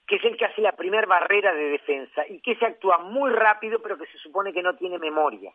que 0.07 0.15
es 0.15 0.25
el 0.25 0.35
que 0.35 0.45
hace 0.45 0.61
la 0.61 0.75
primera 0.75 1.05
barrera 1.05 1.53
de 1.53 1.69
defensa 1.69 2.27
y 2.27 2.41
que 2.41 2.55
se 2.55 2.65
actúa 2.65 2.97
muy 2.97 3.31
rápido, 3.31 3.81
pero 3.81 3.97
que 3.97 4.07
se 4.07 4.17
supone 4.17 4.51
que 4.51 4.63
no 4.63 4.75
tiene 4.75 4.97
memoria. 4.97 5.53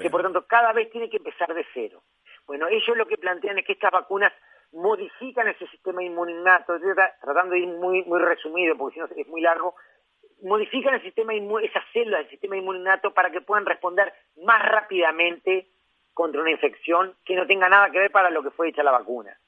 Que 0.00 0.10
por 0.10 0.22
tanto 0.22 0.46
cada 0.46 0.72
vez 0.72 0.90
tiene 0.90 1.08
que 1.08 1.16
empezar 1.16 1.52
de 1.54 1.64
cero. 1.72 2.02
Bueno, 2.46 2.68
ellos 2.68 2.96
lo 2.96 3.06
que 3.06 3.16
plantean 3.16 3.58
es 3.58 3.66
que 3.66 3.72
estas 3.72 3.92
vacunas 3.92 4.32
modifican 4.72 5.48
ese 5.48 5.66
sistema 5.68 6.02
inmuninato, 6.02 6.74
tratando 7.20 7.54
de 7.54 7.60
ir 7.60 7.68
muy, 7.68 8.02
muy 8.04 8.20
resumido, 8.20 8.76
porque 8.76 8.94
si 8.94 9.00
no 9.00 9.06
es 9.06 9.28
muy 9.28 9.40
largo, 9.40 9.74
modifican 10.42 10.94
el 10.94 11.02
sistema 11.02 11.32
esas 11.34 11.84
células 11.92 12.20
del 12.20 12.30
sistema 12.30 12.56
inmuninato 12.56 13.12
para 13.12 13.30
que 13.30 13.40
puedan 13.40 13.66
responder 13.66 14.12
más 14.44 14.62
rápidamente 14.62 15.68
contra 16.12 16.40
una 16.40 16.50
infección 16.50 17.16
que 17.24 17.36
no 17.36 17.46
tenga 17.46 17.68
nada 17.68 17.90
que 17.90 17.98
ver 17.98 18.10
para 18.10 18.30
lo 18.30 18.42
que 18.42 18.50
fue 18.50 18.68
hecha 18.68 18.82
la 18.82 18.90
vacuna. 18.90 19.38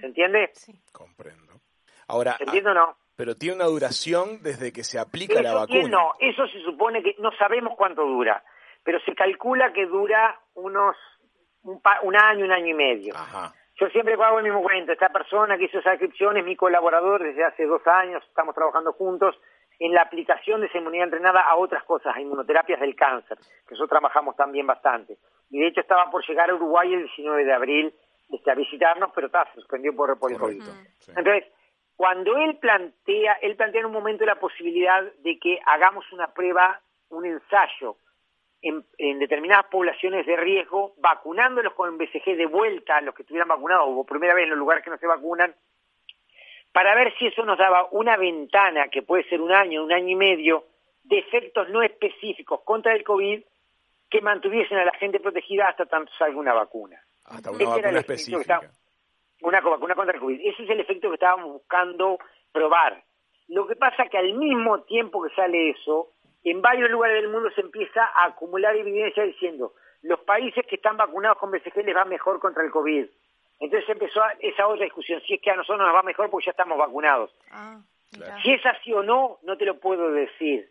¿Se 0.00 0.06
entiende? 0.06 0.50
Sí. 0.54 0.72
Comprendo. 0.92 1.60
Ahora, 2.08 2.36
¿Se 2.36 2.44
entiende 2.44 2.70
o 2.70 2.74
no? 2.74 2.96
Pero 3.16 3.36
tiene 3.36 3.56
una 3.56 3.66
duración 3.66 4.42
desde 4.42 4.72
que 4.72 4.82
se 4.82 4.98
aplica 4.98 5.40
la 5.40 5.54
vacuna. 5.54 5.88
no, 5.88 6.14
eso 6.18 6.46
se 6.48 6.60
supone 6.62 7.02
que 7.02 7.14
no 7.18 7.30
sabemos 7.38 7.74
cuánto 7.76 8.04
dura, 8.04 8.42
pero 8.84 9.00
se 9.00 9.14
calcula 9.14 9.72
que 9.72 9.86
dura 9.86 10.38
unos 10.54 10.96
un, 11.62 11.80
un 12.02 12.16
año, 12.16 12.44
un 12.44 12.52
año 12.52 12.68
y 12.68 12.74
medio. 12.74 13.14
Ajá. 13.14 13.52
Yo 13.76 13.88
siempre 13.88 14.14
hago 14.14 14.38
el 14.38 14.44
mismo 14.44 14.62
cuento. 14.62 14.92
Esta 14.92 15.08
persona 15.08 15.58
que 15.58 15.64
hizo 15.64 15.78
esa 15.78 15.90
descripción 15.90 16.36
es 16.36 16.44
mi 16.44 16.54
colaborador 16.54 17.22
desde 17.22 17.44
hace 17.44 17.66
dos 17.66 17.84
años, 17.86 18.22
estamos 18.28 18.54
trabajando 18.54 18.92
juntos 18.92 19.36
en 19.80 19.92
la 19.92 20.02
aplicación 20.02 20.60
de 20.60 20.68
esa 20.68 20.78
inmunidad 20.78 21.06
entrenada 21.06 21.40
a 21.40 21.56
otras 21.56 21.82
cosas, 21.82 22.14
a 22.14 22.20
inmunoterapias 22.20 22.80
del 22.80 22.94
cáncer, 22.94 23.36
que 23.66 23.74
eso 23.74 23.88
trabajamos 23.88 24.36
también 24.36 24.66
bastante. 24.66 25.18
Y 25.50 25.58
de 25.58 25.66
hecho 25.66 25.80
estaba 25.80 26.08
por 26.10 26.24
llegar 26.24 26.50
a 26.50 26.54
Uruguay 26.54 26.94
el 26.94 27.02
19 27.02 27.44
de 27.44 27.52
abril 27.52 27.94
este, 28.30 28.50
a 28.52 28.54
visitarnos, 28.54 29.10
pero 29.12 29.26
está, 29.26 29.44
se 29.46 29.54
suspendió 29.54 29.94
por, 29.96 30.16
por 30.20 30.30
el 30.30 30.38
COVID. 30.38 30.62
Entonces, 31.08 31.44
cuando 31.96 32.36
él 32.36 32.56
plantea, 32.58 33.34
él 33.42 33.56
plantea 33.56 33.80
en 33.80 33.86
un 33.86 33.92
momento 33.92 34.24
la 34.24 34.36
posibilidad 34.36 35.02
de 35.02 35.38
que 35.40 35.58
hagamos 35.66 36.04
una 36.12 36.28
prueba, 36.32 36.80
un 37.10 37.26
ensayo 37.26 37.96
en, 38.64 39.18
determinadas 39.18 39.66
poblaciones 39.66 40.24
de 40.26 40.36
riesgo, 40.36 40.94
vacunándolos 40.98 41.74
con 41.74 41.98
BCG 41.98 42.36
de 42.36 42.46
vuelta 42.46 42.96
a 42.96 43.00
los 43.02 43.14
que 43.14 43.22
estuvieran 43.22 43.48
vacunados 43.48 43.86
o 43.88 44.04
primera 44.04 44.34
vez 44.34 44.44
en 44.44 44.50
los 44.50 44.58
lugares 44.58 44.82
que 44.82 44.90
no 44.90 44.96
se 44.96 45.06
vacunan, 45.06 45.54
para 46.72 46.94
ver 46.94 47.14
si 47.18 47.26
eso 47.26 47.44
nos 47.44 47.58
daba 47.58 47.88
una 47.92 48.16
ventana, 48.16 48.88
que 48.88 49.02
puede 49.02 49.28
ser 49.28 49.40
un 49.40 49.52
año, 49.52 49.84
un 49.84 49.92
año 49.92 50.08
y 50.08 50.16
medio, 50.16 50.64
de 51.04 51.18
efectos 51.18 51.68
no 51.68 51.82
específicos 51.82 52.60
contra 52.64 52.94
el 52.94 53.04
COVID 53.04 53.42
que 54.10 54.20
mantuviesen 54.20 54.78
a 54.78 54.84
la 54.84 54.94
gente 54.98 55.20
protegida 55.20 55.68
hasta 55.68 55.86
tanto 55.86 56.10
salga 56.18 56.38
una 56.38 56.54
vacuna. 56.54 57.00
Hasta 57.26 57.50
una 57.50 57.64
vacuna 57.64 57.98
específica. 57.98 58.60
una 59.42 59.60
vacuna 59.60 59.94
contra 59.94 60.14
el 60.14 60.20
COVID. 60.20 60.40
Ese 60.40 60.62
es 60.62 60.70
el 60.70 60.80
efecto 60.80 61.08
que 61.08 61.14
estábamos 61.14 61.52
buscando 61.52 62.18
probar. 62.50 63.02
Lo 63.48 63.66
que 63.66 63.76
pasa 63.76 64.06
que 64.06 64.16
al 64.18 64.32
mismo 64.32 64.82
tiempo 64.82 65.22
que 65.22 65.34
sale 65.34 65.70
eso, 65.70 66.13
en 66.44 66.62
varios 66.62 66.90
lugares 66.90 67.22
del 67.22 67.30
mundo 67.30 67.50
se 67.54 67.62
empieza 67.62 68.04
a 68.04 68.26
acumular 68.26 68.76
evidencia 68.76 69.22
diciendo 69.22 69.74
los 70.04 70.20
países 70.20 70.64
que 70.66 70.76
están 70.76 70.96
vacunados 70.96 71.38
con 71.38 71.50
BCG 71.50 71.82
les 71.84 71.96
va 71.96 72.04
mejor 72.04 72.38
contra 72.38 72.62
el 72.62 72.70
COVID. 72.70 73.06
Entonces 73.58 73.88
empezó 73.88 74.20
esa 74.40 74.66
otra 74.68 74.84
discusión, 74.84 75.20
si 75.26 75.34
es 75.34 75.40
que 75.40 75.50
a 75.50 75.56
nosotros 75.56 75.78
nos 75.86 75.94
va 75.94 76.02
mejor 76.02 76.28
porque 76.28 76.46
ya 76.46 76.50
estamos 76.50 76.76
vacunados. 76.76 77.34
Ah, 77.50 77.80
si 78.42 78.52
es 78.52 78.64
así 78.66 78.92
o 78.92 79.02
no, 79.02 79.38
no 79.42 79.56
te 79.56 79.64
lo 79.64 79.78
puedo 79.80 80.10
decir. 80.12 80.70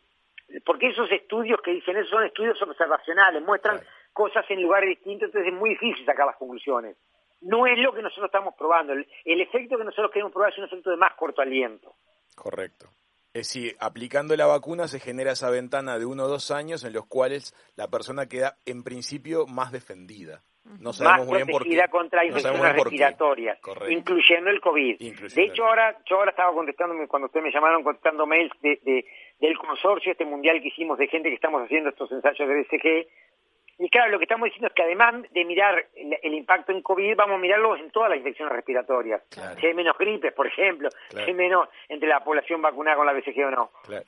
Porque 0.65 0.89
esos 0.89 1.12
estudios 1.12 1.59
que 1.62 1.71
dicen 1.71 1.97
eso 1.97 2.09
son 2.09 2.25
estudios 2.25 2.62
observacionales, 2.62 3.41
muestran 3.41 3.81
cosas 4.13 4.45
en 4.49 4.62
lugares 4.62 4.89
distintos, 4.89 5.29
entonces 5.29 5.51
es 5.51 5.59
muy 5.59 5.71
difícil 5.71 6.05
sacar 6.05 6.27
las 6.27 6.36
conclusiones. 6.36 6.95
No 7.41 7.65
es 7.65 7.79
lo 7.79 7.91
que 7.91 8.03
nosotros 8.03 8.27
estamos 8.27 8.53
probando. 8.55 8.93
El, 8.93 9.07
el 9.25 9.41
efecto 9.41 9.77
que 9.77 9.83
nosotros 9.83 10.12
queremos 10.12 10.31
probar 10.31 10.51
es 10.51 10.59
un 10.59 10.65
efecto 10.65 10.91
de 10.91 10.97
más 10.97 11.13
corto 11.15 11.41
aliento. 11.41 11.95
Correcto. 12.36 12.88
Es 13.34 13.48
decir, 13.48 13.76
aplicando 13.80 14.36
la 14.36 14.46
vacuna 14.46 14.88
se 14.88 15.00
genera 15.00 15.32
esa 15.32 15.50
ventana 15.50 15.98
de 15.98 16.06
uno 16.06 16.26
o 16.26 16.28
dos 16.28 16.52
años 16.52 16.84
en 16.84 16.93
los 16.93 17.08
cuales 17.08 17.56
la 17.76 17.88
persona 17.88 18.28
queda 18.28 18.58
en 18.67 18.84
principio 18.84 19.48
más 19.48 19.72
defendida. 19.72 20.43
No 20.80 20.93
sabemos 20.93 21.28
más 21.28 21.43
protegida 21.43 21.88
contra 21.89 22.24
infecciones 22.24 22.74
respiratorias, 22.76 23.60
incluyendo 23.89 24.50
el 24.52 24.62
COVID. 24.62 24.98
de 25.00 25.43
hecho, 25.43 25.65
ahora 25.65 25.98
yo 26.06 26.17
ahora 26.17 26.30
estaba 26.32 26.54
contestando, 26.54 26.96
cuando 27.08 27.26
ustedes 27.26 27.46
me 27.46 27.52
llamaron, 27.52 27.84
contestando 27.84 28.26
mails 28.28 28.52
de, 28.62 29.06
del 29.39 29.58
consorcio 29.58 30.12
este 30.12 30.26
mundial 30.26 30.62
que 30.62 30.67
hicimos 30.67 31.00
de 31.00 31.08
gente 31.08 31.30
que 31.30 31.36
estamos 31.36 31.63
haciendo 31.63 31.89
estos 31.89 32.12
ensayos 32.12 32.48
de 32.48 32.56
BCG, 32.56 33.08
y 33.79 33.89
claro, 33.89 34.12
lo 34.12 34.19
que 34.19 34.25
estamos 34.25 34.45
diciendo 34.45 34.67
es 34.67 34.73
que 34.73 34.83
además 34.83 35.15
de 35.31 35.45
mirar 35.45 35.88
el, 35.95 36.33
impacto 36.33 36.71
en 36.71 36.81
COVID, 36.81 37.15
vamos 37.15 37.36
a 37.36 37.39
mirarlo 37.39 37.75
en 37.75 37.89
todas 37.91 38.09
las 38.09 38.17
infecciones 38.17 38.53
respiratorias. 38.53 39.21
Si 39.59 39.65
hay 39.65 39.73
menos 39.73 39.97
gripes, 39.97 40.33
por 40.33 40.47
ejemplo, 40.47 40.89
si 41.09 41.17
hay 41.19 41.33
menos 41.33 41.67
entre 41.89 42.07
la 42.07 42.23
población 42.23 42.62
vacunada 42.62 42.97
con 42.97 43.05
la 43.05 43.13
BCG 43.13 43.45
o 43.47 43.51
no. 43.51 43.71
Claro. 43.83 44.05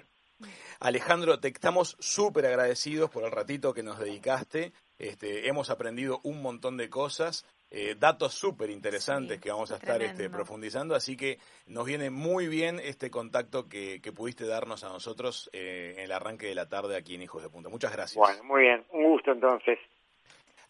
Alejandro, 0.79 1.39
te 1.39 1.47
estamos 1.47 1.95
súper 1.99 2.45
agradecidos 2.45 3.09
por 3.09 3.23
el 3.23 3.31
ratito 3.31 3.73
que 3.73 3.83
nos 3.83 3.99
dedicaste. 3.99 4.73
Este, 4.99 5.47
hemos 5.47 5.69
aprendido 5.69 6.19
un 6.23 6.41
montón 6.41 6.77
de 6.77 6.89
cosas, 6.89 7.45
eh, 7.77 7.93
datos 7.99 8.33
súper 8.33 8.69
interesantes 8.69 9.37
que 9.41 9.51
vamos 9.51 9.69
a 9.73 9.75
estar 9.75 10.01
este, 10.01 10.29
profundizando, 10.29 10.95
así 10.95 11.17
que 11.17 11.39
nos 11.67 11.85
viene 11.85 12.09
muy 12.09 12.47
bien 12.47 12.79
este 12.81 13.11
contacto 13.11 13.67
que, 13.67 13.99
pudiste 14.15 14.47
darnos 14.47 14.85
a 14.85 14.87
nosotros 14.87 15.49
eh, 15.51 15.95
en 15.97 16.05
el 16.05 16.13
arranque 16.13 16.47
de 16.47 16.55
la 16.55 16.69
tarde 16.69 16.95
aquí 16.95 17.15
en 17.15 17.23
Hijos 17.23 17.43
de 17.43 17.49
Punta. 17.49 17.67
Muchas 17.67 17.91
gracias. 17.91 18.15
Bueno, 18.15 18.41
muy 18.45 18.61
bien, 18.61 18.85
un 18.91 19.03
gusto 19.03 19.33
entonces. 19.33 19.77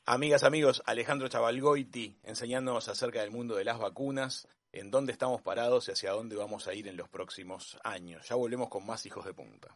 Amigas, 0.08 0.44
amigos, 0.44 0.82
Alejandro 0.88 1.28
Chavalgoiti 1.28 2.18
enseñándonos 2.24 2.90
acerca 2.90 3.22
del 3.22 3.30
mundo 3.30 3.56
de 3.56 3.66
las 3.66 3.78
vacunas, 3.78 4.48
en 4.72 4.90
dónde 4.90 5.12
estamos 5.12 5.44
parados 5.44 5.88
y 5.88 5.92
hacia 5.92 6.10
dónde 6.10 6.36
vamos 6.36 6.68
a 6.68 6.74
ir 6.74 6.88
en 6.88 6.98
los 6.98 7.08
próximos 7.08 7.80
años. 7.84 8.28
Ya 8.28 8.36
volvemos 8.36 8.68
con 8.68 8.84
más 8.84 9.06
Hijos 9.06 9.24
de 9.26 9.34
Punta. 9.36 9.76